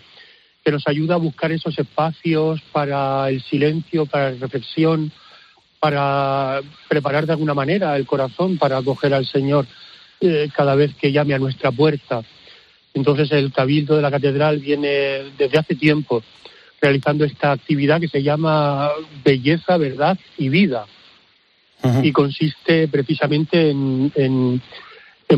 que 0.64 0.72
nos 0.72 0.88
ayuda 0.88 1.16
a 1.16 1.18
buscar 1.18 1.52
esos 1.52 1.78
espacios 1.78 2.62
para 2.72 3.30
el 3.30 3.42
silencio, 3.44 4.06
para 4.06 4.32
la 4.32 4.38
reflexión, 4.38 5.12
para 5.82 6.62
preparar 6.88 7.26
de 7.26 7.34
alguna 7.34 7.54
manera 7.54 7.96
el 7.98 8.06
corazón 8.06 8.58
para 8.58 8.78
acoger 8.78 9.14
al 9.14 9.26
Señor 9.26 9.66
eh, 10.22 10.50
cada 10.56 10.76
vez 10.76 10.96
que 10.96 11.12
llame 11.12 11.34
a 11.34 11.40
nuestra 11.40 11.72
puerta. 11.72 12.22
Entonces 12.94 13.30
el 13.34 13.52
Cabildo 13.52 13.98
de 13.98 14.02
la 14.02 14.12
Catedral 14.12 14.60
viene 14.60 15.32
desde 15.38 15.60
hace 15.60 15.76
tiempo 15.76 16.24
realizando 16.84 17.24
esta 17.24 17.54
actividad 17.54 18.02
que 18.02 18.10
se 18.10 18.22
llama 18.22 18.90
Belleza, 19.24 19.78
Verdad 19.78 20.20
y 20.38 20.50
Vida. 20.50 20.86
Y 22.02 22.12
consiste 22.14 22.88
precisamente 22.88 23.70
en, 23.72 24.12
en, 24.16 24.62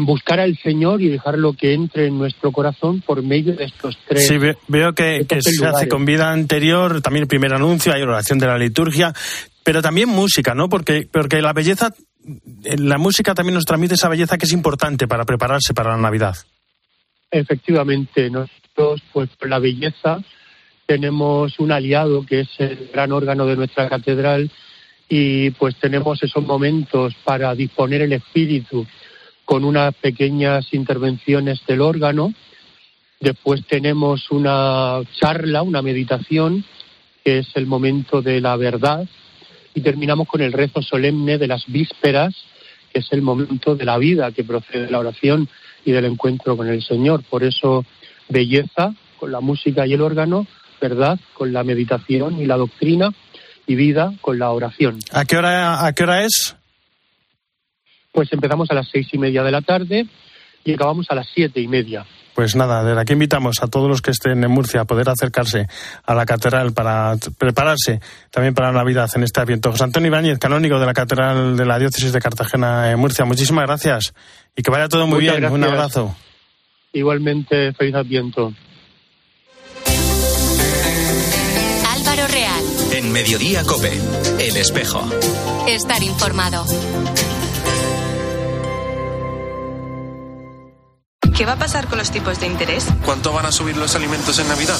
buscar 0.05 0.39
al 0.39 0.57
Señor 0.57 1.01
y 1.01 1.07
dejarlo 1.07 1.53
que 1.53 1.73
entre 1.73 2.07
en 2.07 2.17
nuestro 2.19 2.51
corazón 2.51 3.01
por 3.01 3.23
medio 3.23 3.55
de 3.55 3.63
estos 3.63 3.97
tres. 4.07 4.27
Sí, 4.27 4.37
veo 4.67 4.93
que, 4.93 5.25
se 5.39 5.65
hace 5.65 5.87
con 5.87 6.05
vida 6.05 6.31
anterior, 6.31 7.01
también 7.01 7.23
el 7.23 7.27
primer 7.27 7.53
anuncio, 7.53 7.93
hay 7.93 8.01
oración 8.01 8.37
de 8.37 8.47
la 8.47 8.57
liturgia, 8.57 9.13
pero 9.63 9.81
también 9.81 10.09
música, 10.09 10.53
¿no? 10.53 10.69
Porque, 10.69 11.07
porque 11.11 11.41
la 11.41 11.53
belleza, 11.53 11.91
la 12.77 12.97
música 12.97 13.33
también 13.33 13.55
nos 13.55 13.65
transmite 13.65 13.95
esa 13.95 14.09
belleza 14.09 14.37
que 14.37 14.45
es 14.45 14.51
importante 14.51 15.07
para 15.07 15.25
prepararse 15.25 15.73
para 15.73 15.91
la 15.91 16.01
Navidad. 16.01 16.35
Efectivamente, 17.31 18.29
nosotros, 18.29 19.01
pues 19.13 19.29
la 19.41 19.57
belleza 19.57 20.23
tenemos 20.85 21.59
un 21.59 21.71
aliado 21.71 22.25
que 22.25 22.41
es 22.41 22.49
el 22.59 22.89
gran 22.93 23.11
órgano 23.11 23.45
de 23.45 23.55
nuestra 23.55 23.89
catedral 23.89 24.49
y 25.09 25.51
pues 25.51 25.75
tenemos 25.77 26.21
esos 26.23 26.43
momentos 26.43 27.13
para 27.23 27.53
disponer 27.55 28.01
el 28.01 28.13
espíritu 28.13 28.85
con 29.43 29.63
unas 29.63 29.93
pequeñas 29.95 30.73
intervenciones 30.73 31.61
del 31.67 31.81
órgano. 31.81 32.33
Después 33.19 33.65
tenemos 33.67 34.31
una 34.31 35.01
charla, 35.19 35.61
una 35.61 35.81
meditación, 35.81 36.65
que 37.23 37.39
es 37.39 37.47
el 37.55 37.67
momento 37.67 38.21
de 38.21 38.41
la 38.41 38.55
verdad. 38.55 39.07
Y 39.73 39.81
terminamos 39.81 40.27
con 40.27 40.41
el 40.41 40.53
rezo 40.53 40.81
solemne 40.81 41.37
de 41.37 41.47
las 41.47 41.65
vísperas, 41.67 42.35
que 42.91 42.99
es 42.99 43.07
el 43.11 43.21
momento 43.21 43.75
de 43.75 43.85
la 43.85 43.97
vida 43.97 44.31
que 44.31 44.43
procede 44.43 44.85
de 44.85 44.91
la 44.91 44.99
oración 44.99 45.47
y 45.83 45.91
del 45.91 46.05
encuentro 46.05 46.57
con 46.57 46.67
el 46.67 46.81
Señor. 46.81 47.23
Por 47.23 47.43
eso, 47.43 47.85
belleza 48.29 48.95
con 49.19 49.31
la 49.31 49.41
música 49.41 49.85
y 49.85 49.93
el 49.93 50.01
órgano, 50.01 50.47
verdad 50.81 51.19
con 51.33 51.53
la 51.53 51.63
meditación 51.63 52.39
y 52.39 52.45
la 52.45 52.57
doctrina 52.57 53.11
y 53.67 53.75
vida 53.75 54.13
con 54.21 54.39
la 54.39 54.51
oración. 54.51 54.99
¿A 55.11 55.25
qué 55.25 55.37
hora, 55.37 55.85
a 55.85 55.93
qué 55.93 56.03
hora 56.03 56.23
es? 56.23 56.55
Pues 58.11 58.31
empezamos 58.31 58.69
a 58.71 58.75
las 58.75 58.87
seis 58.91 59.07
y 59.11 59.17
media 59.17 59.43
de 59.43 59.51
la 59.51 59.61
tarde 59.61 60.07
y 60.63 60.73
acabamos 60.73 61.07
a 61.09 61.15
las 61.15 61.27
siete 61.33 61.59
y 61.61 61.67
media. 61.67 62.05
Pues 62.33 62.53
nada, 62.53 62.83
desde 62.83 62.99
aquí 62.99 63.13
invitamos 63.13 63.63
a 63.63 63.67
todos 63.67 63.87
los 63.87 64.01
que 64.01 64.11
estén 64.11 64.43
en 64.43 64.51
Murcia 64.51 64.81
a 64.81 64.85
poder 64.85 65.07
acercarse 65.07 65.67
a 66.05 66.13
la 66.13 66.25
catedral 66.25 66.73
para 66.73 67.15
prepararse 67.37 68.01
también 68.29 68.53
para 68.53 68.73
la 68.73 68.79
Navidad 68.79 69.09
en 69.15 69.23
este 69.23 69.39
aviento. 69.39 69.71
José 69.71 69.85
Antonio 69.85 70.07
Ibáñez, 70.07 70.37
canónigo 70.37 70.77
de 70.77 70.85
la 70.85 70.93
catedral 70.93 71.55
de 71.55 71.65
la 71.65 71.79
diócesis 71.79 72.11
de 72.11 72.19
Cartagena 72.19 72.91
en 72.91 72.99
Murcia, 72.99 73.23
muchísimas 73.23 73.65
gracias 73.65 74.13
y 74.53 74.63
que 74.63 74.69
vaya 74.69 74.89
todo 74.89 75.07
muy 75.07 75.21
bien. 75.21 75.45
Un 75.45 75.63
abrazo. 75.63 76.13
Igualmente, 76.91 77.71
feliz 77.71 77.95
adviento. 77.95 78.53
En 83.05 83.11
Mediodía 83.11 83.63
Cope, 83.63 84.01
El 84.39 84.57
Espejo. 84.57 84.99
Estar 85.67 86.01
informado. 86.01 86.65
¿Qué 91.37 91.45
va 91.45 91.51
a 91.51 91.55
pasar 91.55 91.87
con 91.87 91.99
los 91.99 92.09
tipos 92.09 92.39
de 92.39 92.47
interés? 92.47 92.87
¿Cuánto 93.05 93.31
van 93.31 93.45
a 93.45 93.51
subir 93.51 93.77
los 93.77 93.93
alimentos 93.93 94.39
en 94.39 94.47
Navidad? 94.47 94.79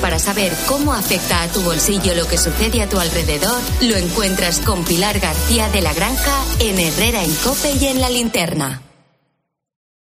para 0.00 0.18
saber 0.18 0.52
cómo 0.66 0.94
afecta 0.94 1.42
a 1.42 1.48
tu 1.48 1.60
bolsillo 1.60 2.14
lo 2.14 2.26
que 2.26 2.38
sucede 2.38 2.80
a 2.80 2.88
tu 2.88 2.98
alrededor 2.98 3.60
lo 3.82 3.94
encuentras 3.96 4.60
con 4.60 4.82
Pilar 4.84 5.20
García 5.20 5.68
de 5.68 5.82
la 5.82 5.92
Granja 5.92 6.44
en 6.60 6.78
Herrera 6.78 7.22
en 7.22 7.34
Cope 7.34 7.72
y 7.78 7.86
en 7.86 8.00
la 8.00 8.08
linterna. 8.08 8.80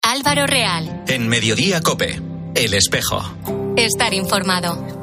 Álvaro 0.00 0.46
Real. 0.46 1.02
En 1.08 1.26
Mediodía 1.26 1.80
Cope. 1.80 2.20
El 2.54 2.74
espejo. 2.74 3.20
Estar 3.76 4.14
informado. 4.14 4.93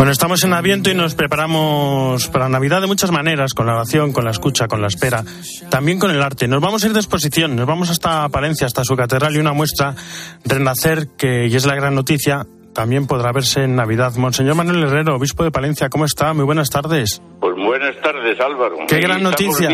Bueno, 0.00 0.12
estamos 0.12 0.42
en 0.44 0.54
Aviento 0.54 0.90
y 0.90 0.94
nos 0.94 1.14
preparamos 1.14 2.26
para 2.28 2.48
Navidad 2.48 2.80
de 2.80 2.86
muchas 2.86 3.10
maneras, 3.10 3.52
con 3.52 3.66
la 3.66 3.74
oración, 3.74 4.14
con 4.14 4.24
la 4.24 4.30
escucha, 4.30 4.66
con 4.66 4.80
la 4.80 4.86
espera, 4.86 5.22
también 5.68 5.98
con 5.98 6.10
el 6.10 6.22
arte. 6.22 6.48
Nos 6.48 6.62
vamos 6.62 6.82
a 6.82 6.86
ir 6.86 6.94
de 6.94 7.00
exposición, 7.00 7.54
nos 7.54 7.66
vamos 7.66 7.90
hasta 7.90 8.26
Palencia, 8.30 8.66
hasta 8.66 8.82
su 8.82 8.96
catedral 8.96 9.36
y 9.36 9.40
una 9.40 9.52
muestra, 9.52 9.94
Renacer, 10.42 11.08
que 11.18 11.48
y 11.48 11.54
es 11.54 11.66
la 11.66 11.74
gran 11.74 11.94
noticia, 11.94 12.46
también 12.72 13.06
podrá 13.06 13.30
verse 13.30 13.64
en 13.64 13.76
Navidad. 13.76 14.14
Monseñor 14.16 14.54
Manuel 14.54 14.84
Herrero, 14.84 15.16
obispo 15.16 15.44
de 15.44 15.50
Palencia, 15.50 15.90
¿cómo 15.90 16.06
está? 16.06 16.32
Muy 16.32 16.46
buenas 16.46 16.70
tardes. 16.70 17.20
Pues 17.38 17.54
buenas 17.56 17.94
tardes, 18.00 18.40
Álvaro. 18.40 18.76
Qué 18.88 19.00
gran 19.00 19.22
noticia. 19.22 19.68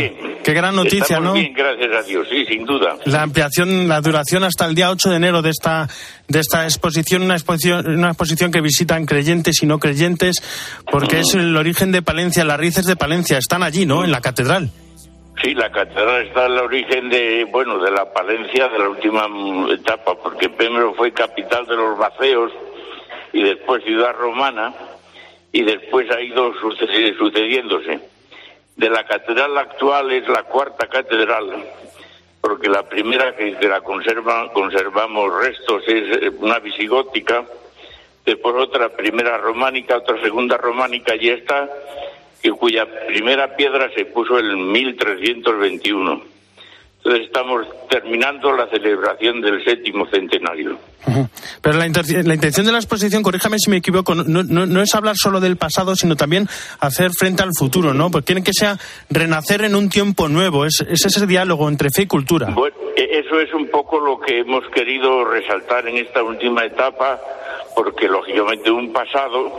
Qué 0.46 0.54
gran 0.54 0.76
noticia, 0.76 1.02
Estamos 1.16 1.24
¿no? 1.24 1.32
bien, 1.34 1.52
gracias 1.52 1.96
a 1.96 2.02
Dios, 2.02 2.28
sí, 2.30 2.46
sin 2.46 2.64
duda. 2.64 2.96
La 3.04 3.22
ampliación, 3.22 3.88
la 3.88 4.00
duración 4.00 4.44
hasta 4.44 4.64
el 4.66 4.74
día 4.76 4.90
8 4.90 5.10
de 5.10 5.16
enero 5.16 5.42
de 5.42 5.50
esta, 5.50 5.88
de 6.28 6.38
esta 6.38 6.62
exposición, 6.64 7.22
una 7.22 7.34
exposición, 7.34 7.86
una 7.88 8.08
exposición 8.08 8.52
que 8.52 8.60
visitan 8.60 9.06
creyentes 9.06 9.60
y 9.62 9.66
no 9.66 9.78
creyentes, 9.80 10.36
porque 10.90 11.18
es 11.20 11.34
el 11.34 11.56
origen 11.56 11.90
de 11.90 12.00
Palencia, 12.02 12.44
las 12.44 12.58
raíces 12.58 12.86
de 12.86 12.94
Palencia, 12.94 13.38
están 13.38 13.62
allí, 13.64 13.86
¿no? 13.86 14.04
En 14.04 14.12
la 14.12 14.20
catedral. 14.20 14.70
Sí, 15.42 15.52
la 15.52 15.70
catedral 15.72 16.26
está 16.28 16.46
en 16.46 16.52
el 16.52 16.58
origen 16.60 17.10
de, 17.10 17.44
bueno, 17.50 17.78
de 17.82 17.90
la 17.90 18.10
Palencia 18.12 18.68
de 18.68 18.78
la 18.78 18.88
última 18.88 19.26
mm, 19.28 19.70
etapa, 19.72 20.14
porque 20.22 20.48
primero 20.48 20.94
fue 20.94 21.12
capital 21.12 21.66
de 21.66 21.74
los 21.76 21.98
vaceos 21.98 22.52
y 23.32 23.42
después 23.42 23.82
ciudad 23.84 24.12
romana 24.14 24.72
y 25.52 25.62
después 25.62 26.06
ha 26.10 26.20
ido 26.22 26.52
sucedi- 26.54 27.18
sucediéndose. 27.18 27.98
De 28.76 28.90
la 28.90 29.04
catedral 29.06 29.56
actual 29.56 30.12
es 30.12 30.28
la 30.28 30.42
cuarta 30.42 30.86
catedral, 30.86 31.64
porque 32.42 32.68
la 32.68 32.86
primera 32.86 33.34
que, 33.34 33.56
la 33.62 33.80
conserva, 33.80 34.52
conservamos 34.52 35.32
restos 35.34 35.82
es 35.86 36.22
eh, 36.22 36.30
una 36.38 36.58
visigótica, 36.58 37.46
después 38.26 38.54
otra 38.54 38.90
primera 38.90 39.38
románica, 39.38 39.96
otra 39.96 40.20
segunda 40.20 40.58
románica 40.58 41.14
y 41.16 41.30
esta, 41.30 41.70
que 42.42 42.50
cuya 42.50 42.86
primera 43.06 43.56
piedra 43.56 43.90
se 43.94 44.04
puso 44.04 44.38
en 44.38 44.70
1321. 44.70 46.35
Estamos 47.14 47.66
terminando 47.88 48.52
la 48.52 48.68
celebración 48.68 49.40
del 49.40 49.62
séptimo 49.64 50.06
centenario. 50.10 50.76
Pero 51.62 51.78
la, 51.78 51.86
la 51.86 52.34
intención 52.34 52.66
de 52.66 52.72
la 52.72 52.78
exposición, 52.78 53.22
corríjame 53.22 53.58
si 53.58 53.70
me 53.70 53.76
equivoco, 53.76 54.14
no, 54.14 54.42
no- 54.42 54.66
no 54.66 54.82
es 54.82 54.94
hablar 54.94 55.14
solo 55.16 55.38
del 55.40 55.56
pasado, 55.56 55.94
sino 55.94 56.16
también 56.16 56.48
hacer 56.80 57.10
frente 57.16 57.42
al 57.42 57.50
futuro, 57.56 57.94
¿no? 57.94 58.10
Porque 58.10 58.26
quieren 58.26 58.42
que 58.44 58.52
sea 58.52 58.76
renacer 59.08 59.62
en 59.62 59.74
un 59.76 59.88
tiempo 59.88 60.28
nuevo, 60.28 60.64
es, 60.64 60.84
es 60.88 61.04
ese 61.06 61.26
diálogo 61.26 61.68
entre 61.68 61.90
fe 61.90 62.02
y 62.02 62.06
cultura. 62.06 62.50
Bueno, 62.50 62.76
e- 62.96 63.20
eso 63.20 63.38
es 63.40 63.52
un 63.54 63.68
poco 63.70 64.00
lo 64.00 64.18
que 64.18 64.40
hemos 64.40 64.64
querido 64.74 65.24
resaltar 65.24 65.86
en 65.86 65.98
esta 65.98 66.22
última 66.24 66.64
etapa, 66.64 67.20
porque 67.76 68.08
lógicamente 68.08 68.70
un 68.70 68.92
pasado 68.92 69.52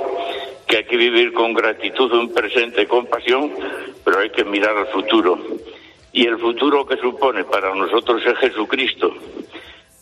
que 0.67 0.77
hay 0.77 0.83
que 0.85 0.97
vivir 0.97 1.31
con 1.31 1.53
gratitud, 1.53 2.11
un 2.11 2.33
presente 2.33 2.85
con 2.87 3.05
pasión, 3.05 3.51
pero 4.03 4.19
hay 4.19 4.29
que 4.31 4.43
mirar 4.43 4.75
al 4.75 4.87
futuro. 4.87 5.39
Y 6.17 6.25
el 6.25 6.39
futuro 6.39 6.83
que 6.83 6.97
supone 6.97 7.43
para 7.43 7.75
nosotros 7.75 8.24
es 8.25 8.36
Jesucristo, 8.39 9.13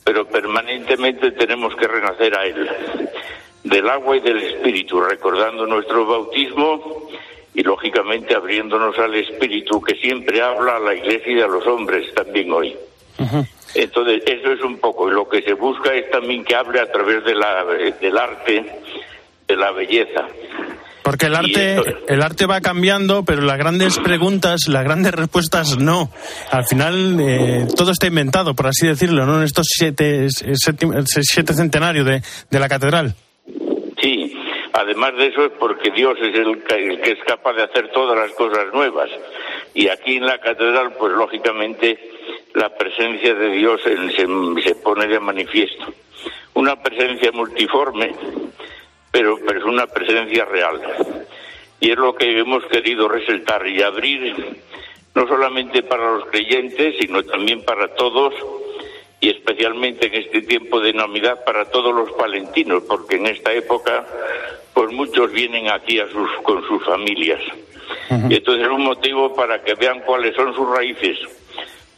pero 0.05 0.25
permanentemente 0.25 1.31
tenemos 1.31 1.75
que 1.75 1.89
renacer 1.89 2.33
a 2.37 2.45
Él, 2.45 2.69
del 3.65 3.89
agua 3.89 4.15
y 4.15 4.21
del 4.21 4.37
Espíritu, 4.37 5.01
recordando 5.01 5.67
nuestro 5.67 6.05
bautismo 6.05 7.09
y 7.53 7.63
lógicamente 7.63 8.33
abriéndonos 8.33 8.97
al 8.97 9.13
Espíritu 9.15 9.81
que 9.81 9.95
siempre 9.95 10.41
habla 10.41 10.77
a 10.77 10.79
la 10.79 10.95
Iglesia 10.95 11.33
y 11.33 11.41
a 11.41 11.47
los 11.47 11.67
hombres 11.67 12.13
también 12.13 12.49
hoy. 12.49 12.73
Entonces, 13.73 14.23
eso 14.25 14.53
es 14.53 14.61
un 14.61 14.77
poco. 14.77 15.09
y 15.09 15.11
Lo 15.11 15.27
que 15.27 15.41
se 15.41 15.51
busca 15.51 15.93
es 15.93 16.09
también 16.11 16.45
que 16.45 16.55
hable 16.55 16.79
a 16.79 16.89
través 16.89 17.25
de 17.25 17.35
la, 17.35 17.65
del 17.65 18.17
arte, 18.17 18.63
de 19.49 19.55
la 19.57 19.71
belleza. 19.71 20.29
Porque 21.05 21.27
el 21.27 21.35
arte, 21.35 21.75
esto- 21.75 21.97
el 22.07 22.21
arte 22.23 22.45
va 22.47 22.59
cambiando, 22.61 23.23
pero 23.23 23.41
las 23.43 23.57
grandes 23.59 23.99
preguntas, 23.99 24.61
las 24.67 24.83
grandes 24.83 25.13
respuestas 25.13 25.77
no. 25.77 26.09
Al 26.51 26.65
final 26.65 27.17
eh, 27.21 27.67
todo 27.77 27.91
está 27.91 28.07
inventado, 28.07 28.55
por 28.55 28.65
así 28.67 28.87
decirlo, 28.87 29.25
¿no? 29.27 29.37
En 29.37 29.43
estos 29.43 29.67
siete, 29.69 30.27
siete 30.29 31.53
centenarios 31.53 32.05
de, 32.07 32.21
de 32.49 32.59
la 32.59 32.67
catedral. 32.67 33.13
Sí, 34.01 34.33
además 34.73 35.11
de 35.17 35.27
eso 35.27 35.45
es 35.45 35.51
porque 35.59 35.91
Dios 35.91 36.17
es 36.21 36.35
el 36.35 36.63
que, 36.63 36.75
el 36.75 36.99
que 37.01 37.11
es 37.11 37.19
capaz 37.25 37.53
de 37.53 37.63
hacer 37.63 37.91
todas 37.93 38.17
las 38.17 38.31
cosas 38.35 38.65
nuevas. 38.73 39.09
Y 39.75 39.87
aquí 39.89 40.15
en 40.17 40.25
la 40.25 40.39
catedral, 40.39 40.93
pues 40.97 41.13
lógicamente 41.13 41.99
la 42.55 42.69
presencia 42.75 43.35
de 43.35 43.49
Dios 43.51 43.79
en- 43.85 44.09
se, 44.11 44.63
se 44.69 44.75
pone 44.75 45.05
de 45.07 45.19
manifiesto. 45.19 45.85
Una 46.55 46.75
presencia 46.81 47.31
multiforme, 47.31 48.11
pero, 49.15 49.37
es 49.37 49.63
una 49.63 49.87
presencia 49.87 50.43
real. 50.43 50.81
Y 51.79 51.91
es 51.91 51.97
lo 51.97 52.15
que 52.15 52.37
hemos 52.37 52.65
querido 52.65 53.07
resaltar 53.07 53.65
y 53.65 53.81
abrir, 53.81 54.35
no 55.13 55.25
solamente 55.25 55.83
para 55.83 56.15
los 56.15 56.25
creyentes, 56.25 56.95
sino 56.99 57.23
también 57.23 57.63
para 57.63 57.87
todos, 57.95 58.33
y 59.21 59.29
especialmente 59.29 60.07
en 60.07 60.15
este 60.15 60.41
tiempo 60.41 60.81
de 60.81 60.91
Navidad 60.91 61.45
para 61.45 61.63
todos 61.63 61.95
los 61.95 62.11
palentinos, 62.11 62.83
porque 62.83 63.15
en 63.15 63.27
esta 63.27 63.53
época, 63.53 64.05
pues 64.73 64.91
muchos 64.91 65.31
vienen 65.31 65.69
aquí 65.69 65.97
a 65.97 66.09
sus, 66.09 66.29
con 66.43 66.61
sus 66.67 66.83
familias. 66.83 67.39
Y 68.29 68.35
entonces 68.35 68.65
es 68.65 68.69
un 68.69 68.83
motivo 68.83 69.33
para 69.33 69.63
que 69.63 69.75
vean 69.75 70.01
cuáles 70.01 70.35
son 70.35 70.53
sus 70.53 70.67
raíces, 70.69 71.17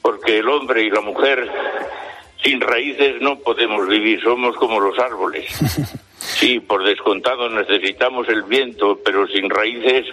porque 0.04 0.38
el 0.38 0.48
hombre 0.50 0.84
y 0.84 0.92
la 0.92 1.02
mujer 1.02 1.50
sin 2.44 2.62
raíces 2.62 3.20
no 3.22 3.40
podemos 3.40 3.88
vivir, 3.88 4.22
somos 4.22 4.56
como 4.58 4.80
los 4.80 5.00
árboles. 5.00 5.48
Sí, 6.40 6.60
por 6.60 6.84
descontado 6.84 7.50
necesitamos 7.50 8.28
el 8.30 8.44
viento, 8.44 9.00
pero 9.04 9.28
sin 9.28 9.50
raíces 9.50 10.06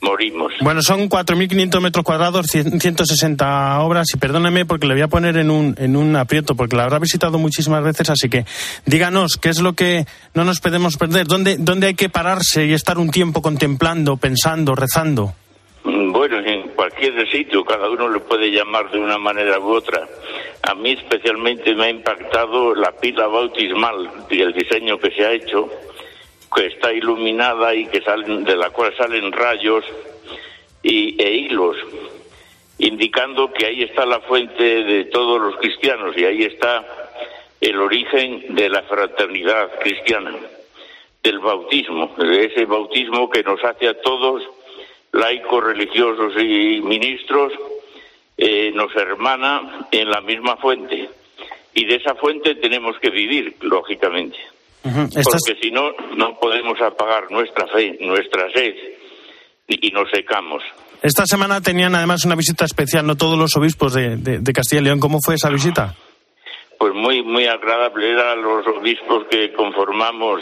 morimos. 0.00 0.52
Bueno, 0.60 0.80
son 0.82 1.08
4.500 1.08 1.80
metros 1.80 2.04
cuadrados, 2.04 2.46
100 2.46 2.80
160 2.80 3.80
obras, 3.80 4.06
y 4.14 4.18
perdóneme 4.18 4.64
porque 4.64 4.86
le 4.86 4.94
voy 4.94 5.02
a 5.02 5.08
poner 5.08 5.36
en 5.36 5.50
un, 5.50 5.74
en 5.78 5.96
un 5.96 6.16
aprieto, 6.16 6.54
porque 6.54 6.76
la 6.76 6.84
habrá 6.84 6.98
visitado 6.98 7.38
muchísimas 7.38 7.82
veces, 7.82 8.10
así 8.10 8.28
que 8.28 8.44
díganos 8.86 9.36
qué 9.36 9.48
es 9.50 9.60
lo 9.60 9.74
que 9.74 10.06
no 10.34 10.44
nos 10.44 10.60
podemos 10.60 10.96
perder, 10.96 11.26
dónde, 11.26 11.56
dónde 11.58 11.88
hay 11.88 11.94
que 11.94 12.08
pararse 12.08 12.66
y 12.66 12.72
estar 12.72 12.98
un 12.98 13.10
tiempo 13.10 13.42
contemplando, 13.42 14.16
pensando, 14.16 14.74
rezando. 14.74 15.34
Bueno, 15.82 16.38
en 16.40 16.68
cualquier 16.70 17.28
sitio, 17.30 17.64
cada 17.64 17.88
uno 17.88 18.08
le 18.08 18.20
puede 18.20 18.50
llamar 18.50 18.90
de 18.90 18.98
una 18.98 19.18
manera 19.18 19.58
u 19.58 19.72
otra. 19.72 20.06
A 20.62 20.74
mí 20.74 20.92
especialmente 20.92 21.74
me 21.74 21.86
ha 21.86 21.90
impactado 21.90 22.74
la 22.74 22.92
pila 22.92 23.26
bautismal 23.26 24.10
y 24.28 24.40
el 24.42 24.52
diseño 24.52 24.98
que 24.98 25.10
se 25.10 25.24
ha 25.24 25.32
hecho, 25.32 25.70
que 26.54 26.66
está 26.66 26.92
iluminada 26.92 27.74
y 27.74 27.86
que 27.86 28.02
salen, 28.02 28.44
de 28.44 28.56
la 28.56 28.70
cual 28.70 28.94
salen 28.96 29.32
rayos 29.32 29.84
y, 30.82 31.20
e 31.22 31.32
hilos, 31.32 31.76
indicando 32.78 33.52
que 33.52 33.66
ahí 33.66 33.82
está 33.82 34.04
la 34.04 34.20
fuente 34.20 34.84
de 34.84 35.04
todos 35.06 35.40
los 35.40 35.56
cristianos 35.56 36.16
y 36.16 36.24
ahí 36.24 36.42
está 36.42 36.84
el 37.60 37.80
origen 37.80 38.54
de 38.54 38.68
la 38.68 38.82
fraternidad 38.82 39.78
cristiana, 39.80 40.34
del 41.22 41.38
bautismo, 41.38 42.14
de 42.18 42.46
ese 42.46 42.64
bautismo 42.64 43.28
que 43.30 43.42
nos 43.42 43.62
hace 43.64 43.88
a 43.88 44.00
todos 44.00 44.42
laicos, 45.12 45.64
religiosos 45.64 46.34
y 46.40 46.80
ministros, 46.82 47.52
eh, 48.40 48.72
nos 48.74 48.94
hermana 48.96 49.86
en 49.92 50.10
la 50.10 50.20
misma 50.20 50.56
fuente. 50.56 51.08
Y 51.74 51.84
de 51.84 51.96
esa 51.96 52.14
fuente 52.14 52.56
tenemos 52.56 52.98
que 52.98 53.10
vivir, 53.10 53.56
lógicamente. 53.60 54.38
Porque 54.82 55.60
si 55.62 55.70
no, 55.70 55.92
no 56.16 56.40
podemos 56.40 56.80
apagar 56.80 57.30
nuestra 57.30 57.66
fe, 57.68 57.98
nuestra 58.00 58.50
sed, 58.50 58.74
y 59.68 59.90
nos 59.90 60.10
secamos. 60.10 60.62
Esta 61.02 61.26
semana 61.26 61.60
tenían 61.60 61.94
además 61.94 62.24
una 62.24 62.34
visita 62.34 62.64
especial, 62.64 63.06
no 63.06 63.16
todos 63.16 63.38
los 63.38 63.54
obispos 63.56 63.94
de, 63.94 64.16
de 64.16 64.52
Castilla 64.52 64.80
y 64.80 64.84
León. 64.84 65.00
¿Cómo 65.00 65.18
fue 65.24 65.34
esa 65.34 65.50
visita? 65.50 65.94
Pues 66.78 66.94
muy, 66.94 67.22
muy 67.22 67.46
agradable. 67.46 68.10
Eran 68.10 68.42
los 68.42 68.66
obispos 68.66 69.26
que 69.30 69.52
conformamos 69.52 70.40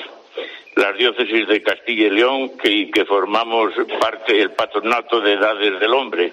las 0.77 0.97
diócesis 0.97 1.49
de 1.49 1.61
Castilla 1.63 2.07
y 2.07 2.11
León, 2.11 2.57
que, 2.63 2.91
que 2.91 3.05
formamos 3.05 3.73
parte 4.01 4.35
del 4.35 4.53
patronato 4.53 5.21
de 5.21 5.33
edades 5.33 5.81
del 5.81 5.93
hombre. 5.93 6.33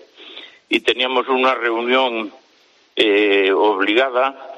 Y 0.70 0.80
teníamos 0.80 1.28
una 1.28 1.54
reunión 1.56 2.32
eh, 2.96 3.52
obligada 3.52 4.54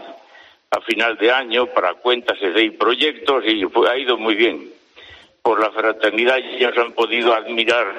a 0.71 0.81
final 0.81 1.17
de 1.17 1.31
año 1.31 1.67
para 1.67 1.95
cuentas 1.95 2.37
y 2.41 2.69
proyectos 2.71 3.43
y 3.45 3.63
ha 3.87 3.97
ido 3.97 4.17
muy 4.17 4.35
bien. 4.35 4.69
Por 5.41 5.59
la 5.59 5.71
fraternidad 5.71 6.37
ya 6.59 6.71
se 6.73 6.81
han 6.81 6.91
podido 6.93 7.33
admirar 7.33 7.95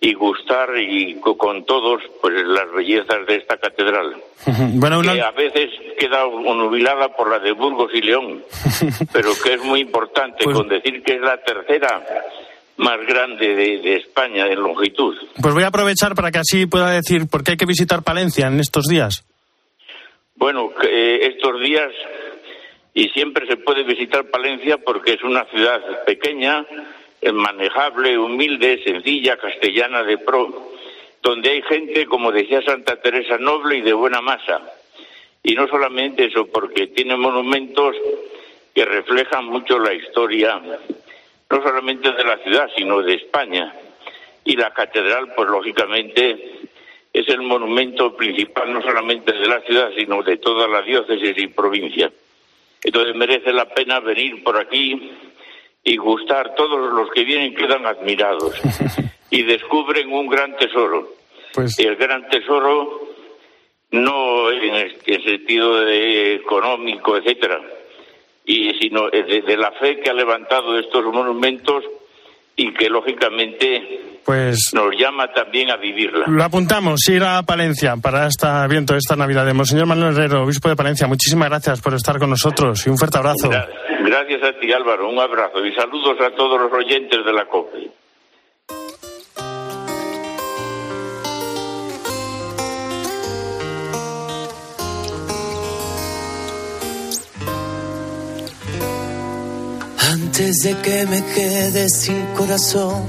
y 0.00 0.14
gustar 0.14 0.70
y 0.78 1.20
con 1.20 1.64
todos 1.66 2.02
pues 2.22 2.34
las 2.46 2.72
bellezas 2.72 3.26
de 3.26 3.36
esta 3.36 3.58
catedral 3.58 4.16
bueno, 4.72 5.02
que 5.02 5.20
a 5.20 5.30
veces 5.30 5.70
queda 5.98 6.24
nubilada 6.24 7.14
por 7.14 7.28
la 7.28 7.38
de 7.38 7.52
Burgos 7.52 7.90
y 7.92 8.00
León 8.00 8.42
pero 9.12 9.32
que 9.42 9.54
es 9.54 9.62
muy 9.62 9.80
importante 9.80 10.44
pues 10.44 10.56
con 10.56 10.68
decir 10.68 11.02
que 11.02 11.16
es 11.16 11.20
la 11.20 11.36
tercera 11.42 12.02
más 12.80 12.98
grande 13.06 13.54
de, 13.54 13.96
España 13.96 14.46
en 14.46 14.60
longitud 14.60 15.16
pues 15.40 15.54
voy 15.54 15.62
a 15.62 15.68
aprovechar 15.68 16.14
para 16.14 16.30
que 16.30 16.38
así 16.38 16.66
pueda 16.66 16.90
decir 16.90 17.28
por 17.28 17.44
qué 17.44 17.52
hay 17.52 17.56
que 17.56 17.66
visitar 17.66 18.02
Palencia 18.02 18.46
en 18.46 18.58
estos 18.60 18.86
días 18.86 19.24
bueno 20.34 20.70
eh, 20.82 21.20
estos 21.34 21.60
días 21.60 21.92
y 22.94 23.08
siempre 23.10 23.46
se 23.46 23.56
puede 23.56 23.84
visitar 23.84 24.30
Palencia 24.30 24.78
porque 24.78 25.12
es 25.14 25.22
una 25.22 25.44
ciudad 25.46 25.80
pequeña 26.04 26.66
manejable, 27.32 28.18
humilde, 28.18 28.82
sencilla, 28.82 29.36
castellana 29.36 30.02
de 30.02 30.18
pro, 30.18 30.72
donde 31.22 31.50
hay 31.50 31.62
gente, 31.62 32.06
como 32.06 32.32
decía 32.32 32.62
Santa 32.62 32.96
Teresa, 32.96 33.36
noble 33.38 33.78
y 33.78 33.82
de 33.82 33.92
buena 33.92 34.20
masa. 34.20 34.60
Y 35.42 35.54
no 35.54 35.68
solamente 35.68 36.26
eso, 36.26 36.46
porque 36.46 36.88
tiene 36.88 37.16
monumentos 37.16 37.96
que 38.74 38.84
reflejan 38.84 39.46
mucho 39.46 39.78
la 39.78 39.92
historia, 39.92 40.60
no 41.50 41.62
solamente 41.62 42.12
de 42.12 42.24
la 42.24 42.38
ciudad, 42.38 42.68
sino 42.76 43.02
de 43.02 43.14
España. 43.14 43.74
Y 44.44 44.56
la 44.56 44.72
catedral, 44.72 45.32
pues 45.34 45.48
lógicamente, 45.48 46.60
es 47.12 47.28
el 47.28 47.42
monumento 47.42 48.16
principal 48.16 48.72
no 48.72 48.80
solamente 48.82 49.32
de 49.32 49.46
la 49.46 49.60
ciudad, 49.62 49.90
sino 49.96 50.22
de 50.22 50.36
toda 50.36 50.68
la 50.68 50.82
diócesis 50.82 51.36
y 51.36 51.48
provincia. 51.48 52.10
Entonces 52.82 53.14
merece 53.14 53.52
la 53.52 53.68
pena 53.68 54.00
venir 54.00 54.42
por 54.42 54.56
aquí 54.58 55.12
y 55.82 55.96
gustar. 55.96 56.54
Todos 56.54 56.92
los 56.92 57.10
que 57.10 57.24
vienen 57.24 57.54
quedan 57.54 57.84
admirados 57.84 58.54
y 59.30 59.42
descubren 59.42 60.12
un 60.12 60.28
gran 60.28 60.56
tesoro. 60.56 61.14
Pues... 61.52 61.78
El 61.78 61.96
gran 61.96 62.28
tesoro 62.28 63.08
no 63.90 64.52
en 64.52 64.74
el 64.74 65.22
sentido 65.24 65.80
de 65.80 66.34
económico, 66.36 67.16
etcétera, 67.16 67.60
y 68.44 68.70
sino 68.80 69.08
de, 69.10 69.56
la 69.56 69.72
fe 69.72 70.00
que 70.00 70.10
ha 70.10 70.14
levantado 70.14 70.78
estos 70.78 71.04
monumentos 71.04 71.84
y 72.56 72.72
que 72.74 72.88
lógicamente 72.88 74.20
pues 74.24 74.72
nos 74.74 74.94
llama 74.96 75.32
también 75.32 75.70
a 75.70 75.76
vivirla. 75.76 76.26
Lo 76.26 76.44
apuntamos, 76.44 77.00
ir 77.08 77.22
a 77.22 77.42
Palencia 77.42 77.96
para 77.96 78.26
esta 78.26 78.66
viento 78.66 78.94
esta 78.94 79.16
Navidad. 79.16 79.52
Monseñor 79.54 79.86
Manuel 79.86 80.14
Herrero, 80.14 80.42
obispo 80.42 80.68
de 80.68 80.76
Palencia, 80.76 81.06
muchísimas 81.06 81.48
gracias 81.48 81.80
por 81.80 81.94
estar 81.94 82.18
con 82.18 82.30
nosotros 82.30 82.86
y 82.86 82.90
un 82.90 82.98
fuerte 82.98 83.18
abrazo. 83.18 83.48
Gracias 83.48 84.42
a 84.42 84.58
ti, 84.58 84.72
Álvaro. 84.72 85.08
Un 85.08 85.18
abrazo 85.18 85.64
y 85.64 85.72
saludos 85.74 86.16
a 86.20 86.34
todos 86.34 86.60
los 86.60 86.72
oyentes 86.72 87.24
de 87.24 87.32
la 87.32 87.46
COPE. 87.46 87.99
Antes 100.40 100.62
de 100.62 100.74
que 100.78 101.04
me 101.04 101.22
quede 101.34 101.86
sin 101.90 102.24
corazón. 102.34 103.04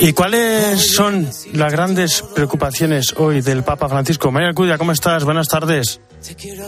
¿Y 0.00 0.14
cuáles 0.14 0.94
son 0.94 1.28
las 1.52 1.70
grandes 1.70 2.24
preocupaciones 2.34 3.12
hoy 3.18 3.42
del 3.42 3.62
Papa 3.62 3.86
Francisco? 3.90 4.32
María 4.32 4.48
Alcudia, 4.48 4.78
¿cómo 4.78 4.92
estás? 4.92 5.24
Buenas 5.24 5.48
tardes. 5.48 6.00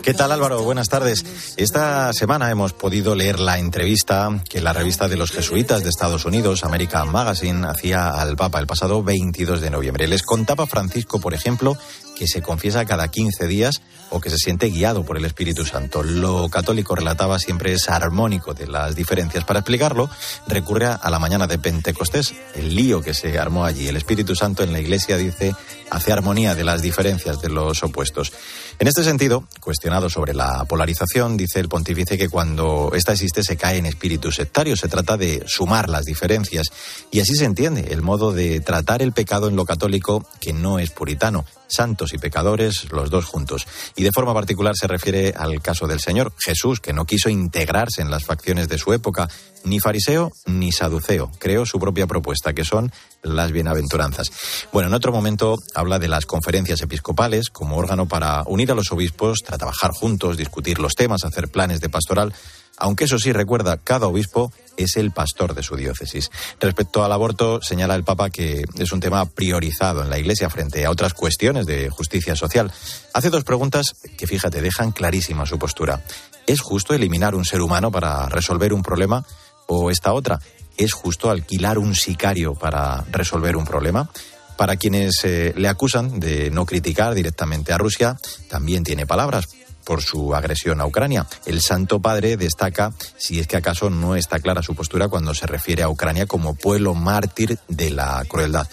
¿Qué 0.02 0.14
tal 0.14 0.32
Álvaro? 0.32 0.62
Buenas 0.64 0.88
tardes. 0.88 1.54
Esta 1.56 2.12
semana 2.12 2.50
hemos 2.50 2.72
podido 2.72 3.14
leer 3.14 3.38
la 3.38 3.58
entrevista 3.60 4.42
que 4.50 4.60
la 4.60 4.72
revista 4.72 5.06
de 5.06 5.16
los 5.16 5.30
jesuitas 5.30 5.84
de 5.84 5.90
Estados 5.90 6.24
Unidos, 6.24 6.64
American 6.64 7.12
Magazine, 7.12 7.64
hacía 7.68 8.08
al 8.08 8.34
Papa 8.34 8.58
el 8.58 8.66
pasado 8.66 9.04
22 9.04 9.60
de 9.60 9.70
noviembre. 9.70 10.08
Les 10.08 10.22
contaba 10.22 10.66
Francisco, 10.66 11.20
por 11.20 11.34
ejemplo, 11.34 11.78
que 12.16 12.26
se 12.26 12.42
confiesa 12.42 12.84
cada 12.84 13.08
15 13.08 13.46
días 13.46 13.80
o 14.10 14.20
que 14.20 14.30
se 14.30 14.38
siente 14.38 14.68
guiado 14.70 15.04
por 15.04 15.16
el 15.16 15.24
Espíritu 15.24 15.64
Santo. 15.64 16.02
Lo 16.02 16.48
católico 16.48 16.96
relataba 16.96 17.38
siempre 17.38 17.72
es 17.72 17.88
armónico 17.88 18.54
de 18.54 18.66
las 18.66 18.96
diferencias. 18.96 19.44
Para 19.44 19.60
explicarlo, 19.60 20.10
recurre 20.48 20.86
a 20.86 21.10
la 21.10 21.18
mañana 21.18 21.46
de 21.46 21.58
Pentecostés, 21.58 22.34
el 22.54 22.74
lío 22.74 23.02
que 23.02 23.14
se 23.14 23.38
armó 23.38 23.64
allí. 23.64 23.86
El 23.86 23.96
Espíritu 23.96 24.34
Santo 24.34 24.62
en 24.62 24.72
la 24.72 24.80
Iglesia 24.80 25.16
dice 25.16 25.54
hace 25.94 26.12
armonía 26.12 26.54
de 26.54 26.64
las 26.64 26.82
diferencias 26.82 27.40
de 27.40 27.48
los 27.48 27.82
opuestos. 27.82 28.32
En 28.78 28.88
este 28.88 29.04
sentido, 29.04 29.46
cuestionado 29.60 30.10
sobre 30.10 30.34
la 30.34 30.64
polarización, 30.64 31.36
dice 31.36 31.60
el 31.60 31.68
pontífice 31.68 32.18
que 32.18 32.28
cuando 32.28 32.90
esta 32.94 33.12
existe 33.12 33.42
se 33.42 33.56
cae 33.56 33.78
en 33.78 33.86
espíritu 33.86 34.32
sectario. 34.32 34.76
Se 34.76 34.88
trata 34.88 35.16
de 35.16 35.44
sumar 35.46 35.88
las 35.88 36.04
diferencias. 36.04 36.66
Y 37.10 37.20
así 37.20 37.36
se 37.36 37.44
entiende 37.44 37.88
el 37.92 38.02
modo 38.02 38.32
de 38.32 38.60
tratar 38.60 39.02
el 39.02 39.12
pecado 39.12 39.48
en 39.48 39.56
lo 39.56 39.64
católico 39.64 40.26
que 40.40 40.52
no 40.52 40.78
es 40.78 40.90
puritano 40.90 41.44
santos 41.66 42.12
y 42.12 42.18
pecadores, 42.18 42.90
los 42.92 43.10
dos 43.10 43.24
juntos. 43.24 43.66
Y 43.96 44.02
de 44.02 44.12
forma 44.12 44.34
particular 44.34 44.74
se 44.76 44.86
refiere 44.86 45.34
al 45.36 45.60
caso 45.60 45.86
del 45.86 46.00
Señor 46.00 46.32
Jesús, 46.38 46.80
que 46.80 46.92
no 46.92 47.04
quiso 47.04 47.28
integrarse 47.28 48.02
en 48.02 48.10
las 48.10 48.24
facciones 48.24 48.68
de 48.68 48.78
su 48.78 48.92
época, 48.92 49.28
ni 49.64 49.80
fariseo 49.80 50.30
ni 50.46 50.72
saduceo. 50.72 51.30
Creó 51.38 51.66
su 51.66 51.78
propia 51.78 52.06
propuesta, 52.06 52.52
que 52.52 52.64
son 52.64 52.92
las 53.22 53.52
bienaventuranzas. 53.52 54.30
Bueno, 54.72 54.88
en 54.88 54.94
otro 54.94 55.12
momento 55.12 55.56
habla 55.74 55.98
de 55.98 56.08
las 56.08 56.26
conferencias 56.26 56.82
episcopales 56.82 57.48
como 57.50 57.76
órgano 57.76 58.06
para 58.06 58.42
unir 58.46 58.70
a 58.70 58.74
los 58.74 58.92
obispos, 58.92 59.40
trabajar 59.40 59.90
juntos, 59.92 60.36
discutir 60.36 60.78
los 60.78 60.94
temas, 60.94 61.24
hacer 61.24 61.48
planes 61.48 61.80
de 61.80 61.88
pastoral 61.88 62.34
aunque 62.76 63.04
eso 63.04 63.18
sí 63.18 63.32
recuerda, 63.32 63.78
cada 63.78 64.06
obispo 64.06 64.52
es 64.76 64.96
el 64.96 65.12
pastor 65.12 65.54
de 65.54 65.62
su 65.62 65.76
diócesis. 65.76 66.30
Respecto 66.60 67.04
al 67.04 67.12
aborto, 67.12 67.60
señala 67.62 67.94
el 67.94 68.04
Papa 68.04 68.30
que 68.30 68.64
es 68.76 68.92
un 68.92 69.00
tema 69.00 69.24
priorizado 69.26 70.02
en 70.02 70.10
la 70.10 70.18
Iglesia 70.18 70.50
frente 70.50 70.84
a 70.84 70.90
otras 70.90 71.14
cuestiones 71.14 71.66
de 71.66 71.88
justicia 71.90 72.34
social. 72.34 72.72
Hace 73.12 73.30
dos 73.30 73.44
preguntas 73.44 73.94
que, 74.16 74.26
fíjate, 74.26 74.60
dejan 74.60 74.92
clarísima 74.92 75.46
su 75.46 75.58
postura. 75.58 76.02
¿Es 76.46 76.60
justo 76.60 76.94
eliminar 76.94 77.34
un 77.34 77.44
ser 77.44 77.60
humano 77.60 77.90
para 77.90 78.28
resolver 78.28 78.72
un 78.72 78.82
problema? 78.82 79.24
¿O 79.66 79.90
esta 79.90 80.12
otra? 80.12 80.40
¿Es 80.76 80.92
justo 80.92 81.30
alquilar 81.30 81.78
un 81.78 81.94
sicario 81.94 82.54
para 82.54 83.04
resolver 83.10 83.56
un 83.56 83.64
problema? 83.64 84.10
Para 84.56 84.76
quienes 84.76 85.24
eh, 85.24 85.52
le 85.56 85.68
acusan 85.68 86.20
de 86.20 86.50
no 86.50 86.66
criticar 86.66 87.14
directamente 87.14 87.72
a 87.72 87.78
Rusia, 87.78 88.16
también 88.48 88.84
tiene 88.84 89.06
palabras 89.06 89.48
por 89.84 90.02
su 90.02 90.34
agresión 90.34 90.80
a 90.80 90.86
Ucrania. 90.86 91.26
El 91.46 91.60
Santo 91.60 92.00
Padre 92.00 92.36
destaca 92.36 92.92
si 93.16 93.38
es 93.38 93.46
que 93.46 93.56
acaso 93.56 93.90
no 93.90 94.16
está 94.16 94.40
clara 94.40 94.62
su 94.62 94.74
postura 94.74 95.08
cuando 95.08 95.34
se 95.34 95.46
refiere 95.46 95.82
a 95.82 95.88
Ucrania 95.88 96.26
como 96.26 96.54
pueblo 96.54 96.94
mártir 96.94 97.58
de 97.68 97.90
la 97.90 98.24
crueldad. 98.28 98.66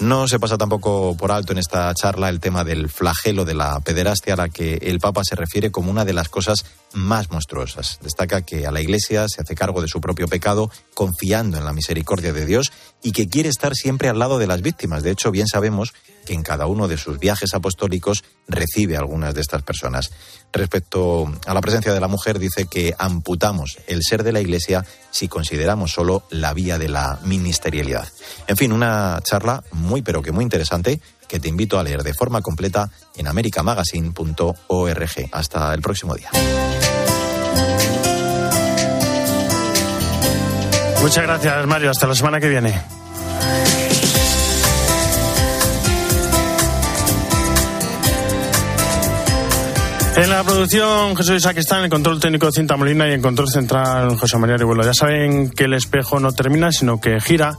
No 0.00 0.26
se 0.26 0.40
pasa 0.40 0.58
tampoco 0.58 1.16
por 1.16 1.30
alto 1.30 1.52
en 1.52 1.58
esta 1.58 1.94
charla 1.94 2.28
el 2.28 2.40
tema 2.40 2.64
del 2.64 2.88
flagelo 2.88 3.44
de 3.44 3.54
la 3.54 3.78
pederastia 3.78 4.34
a 4.34 4.36
la 4.36 4.48
que 4.48 4.74
el 4.82 4.98
Papa 4.98 5.22
se 5.24 5.36
refiere 5.36 5.70
como 5.70 5.88
una 5.88 6.04
de 6.04 6.12
las 6.12 6.28
cosas 6.28 6.64
más 6.94 7.30
monstruosas. 7.30 8.00
Destaca 8.02 8.42
que 8.42 8.66
a 8.66 8.72
la 8.72 8.80
Iglesia 8.80 9.26
se 9.28 9.40
hace 9.40 9.54
cargo 9.54 9.80
de 9.80 9.88
su 9.88 10.00
propio 10.00 10.26
pecado 10.26 10.68
confiando 10.94 11.58
en 11.58 11.64
la 11.64 11.72
misericordia 11.72 12.32
de 12.32 12.44
Dios 12.44 12.72
y 13.02 13.12
que 13.12 13.28
quiere 13.28 13.48
estar 13.48 13.74
siempre 13.74 14.08
al 14.08 14.18
lado 14.18 14.38
de 14.38 14.48
las 14.48 14.62
víctimas. 14.62 15.04
De 15.04 15.12
hecho, 15.12 15.30
bien 15.30 15.46
sabemos 15.46 15.92
que 16.24 16.34
en 16.34 16.42
cada 16.42 16.66
uno 16.66 16.88
de 16.88 16.96
sus 16.96 17.18
viajes 17.18 17.54
apostólicos 17.54 18.24
recibe 18.48 18.96
a 18.96 19.00
algunas 19.00 19.34
de 19.34 19.42
estas 19.42 19.62
personas. 19.62 20.10
Respecto 20.52 21.30
a 21.46 21.54
la 21.54 21.60
presencia 21.60 21.92
de 21.92 22.00
la 22.00 22.08
mujer, 22.08 22.38
dice 22.38 22.66
que 22.66 22.94
amputamos 22.98 23.78
el 23.86 24.02
ser 24.02 24.22
de 24.22 24.32
la 24.32 24.40
Iglesia 24.40 24.84
si 25.10 25.28
consideramos 25.28 25.92
solo 25.92 26.24
la 26.30 26.54
vía 26.54 26.78
de 26.78 26.88
la 26.88 27.18
ministerialidad. 27.24 28.08
En 28.46 28.56
fin, 28.56 28.72
una 28.72 29.20
charla 29.22 29.62
muy 29.72 29.83
pero 30.04 30.22
que 30.22 30.32
muy 30.32 30.44
interesante 30.44 31.00
que 31.28 31.40
te 31.40 31.48
invito 31.48 31.78
a 31.78 31.82
leer 31.82 32.02
de 32.02 32.14
forma 32.14 32.42
completa 32.42 32.90
en 33.16 33.26
americamagazine.org. 33.26 35.28
Hasta 35.32 35.74
el 35.74 35.80
próximo 35.80 36.14
día. 36.14 36.30
Muchas 41.00 41.24
gracias, 41.24 41.66
Mario. 41.66 41.90
Hasta 41.90 42.06
la 42.06 42.14
semana 42.14 42.40
que 42.40 42.48
viene. 42.48 42.74
En 50.16 50.30
la 50.30 50.44
producción, 50.44 51.16
Jesús 51.16 51.38
Isaac 51.38 51.58
está 51.58 51.78
en 51.78 51.84
el 51.84 51.90
control 51.90 52.20
técnico 52.20 52.46
de 52.46 52.52
Cinta 52.52 52.76
Molina 52.76 53.08
y 53.08 53.12
en 53.12 53.20
control 53.20 53.50
central 53.50 54.16
José 54.16 54.38
María 54.38 54.56
Rivuelo. 54.56 54.84
Ya 54.84 54.94
saben 54.94 55.50
que 55.50 55.64
el 55.64 55.74
espejo 55.74 56.20
no 56.20 56.30
termina, 56.30 56.70
sino 56.70 57.00
que 57.00 57.20
gira 57.20 57.58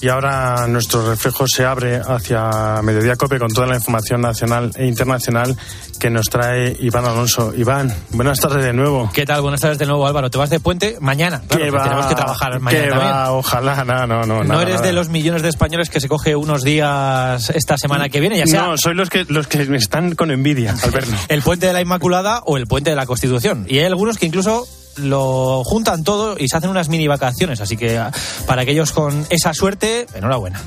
Y 0.00 0.08
ahora 0.08 0.66
nuestro 0.68 1.08
reflejo 1.10 1.48
se 1.48 1.64
abre 1.64 1.96
hacia 1.96 2.80
Mediodía 2.82 3.16
Cope 3.16 3.38
con 3.40 3.48
toda 3.48 3.66
la 3.66 3.74
información 3.74 4.20
nacional 4.20 4.70
e 4.76 4.86
internacional 4.86 5.56
que 5.98 6.08
nos 6.08 6.26
trae 6.26 6.76
Iván 6.78 7.04
Alonso. 7.04 7.52
Iván, 7.56 7.92
buenas 8.10 8.38
tardes 8.38 8.64
de 8.64 8.72
nuevo. 8.72 9.10
¿Qué 9.12 9.26
tal? 9.26 9.40
Buenas 9.42 9.60
tardes 9.60 9.78
de 9.78 9.86
nuevo, 9.86 10.06
Álvaro. 10.06 10.30
¿Te 10.30 10.38
vas 10.38 10.50
de 10.50 10.60
puente 10.60 10.98
mañana? 11.00 11.42
Claro, 11.48 11.64
¿Qué 11.64 11.70
que 11.70 11.76
va? 11.76 11.82
tenemos 11.82 12.06
que 12.06 12.14
trabajar 12.14 12.60
mañana 12.60 12.84
¿Qué 12.84 12.90
también. 12.90 13.12
va? 13.12 13.32
Ojalá, 13.32 13.84
no, 13.84 14.06
no, 14.06 14.20
no. 14.22 14.38
No 14.38 14.44
nada, 14.44 14.62
eres 14.62 14.74
nada. 14.76 14.86
de 14.86 14.92
los 14.92 15.08
millones 15.08 15.42
de 15.42 15.48
españoles 15.48 15.90
que 15.90 16.00
se 16.00 16.08
coge 16.08 16.36
unos 16.36 16.62
días 16.62 17.50
esta 17.50 17.76
semana 17.76 18.08
que 18.08 18.20
viene, 18.20 18.38
ya 18.38 18.46
sea 18.46 18.62
No, 18.62 18.76
soy 18.78 18.94
los 18.94 19.10
que, 19.10 19.24
los 19.28 19.48
que 19.48 19.64
me 19.64 19.78
están 19.78 20.14
con 20.14 20.30
envidia 20.30 20.76
al 20.80 20.90
verlo. 20.92 21.16
el 21.28 21.42
puente 21.42 21.66
de 21.66 21.72
la 21.72 21.80
Inmaculada 21.80 22.42
o 22.46 22.56
el 22.56 22.68
puente 22.68 22.90
de 22.90 22.96
la 22.96 23.06
Constitución. 23.06 23.66
Y 23.68 23.78
hay 23.78 23.86
algunos 23.86 24.16
que 24.16 24.26
incluso 24.26 24.68
lo 24.98 25.62
juntan 25.64 26.04
todo 26.04 26.36
y 26.38 26.48
se 26.48 26.56
hacen 26.56 26.70
unas 26.70 26.88
mini 26.88 27.06
vacaciones. 27.06 27.60
Así 27.60 27.76
que 27.76 27.98
ah, 27.98 28.12
para 28.46 28.62
aquellos 28.62 28.92
con 28.92 29.26
esa 29.30 29.54
suerte, 29.54 30.06
enhorabuena. 30.14 30.60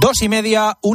Dos 0.00 0.22
y 0.22 0.28
media, 0.28 0.78
un 0.82 0.88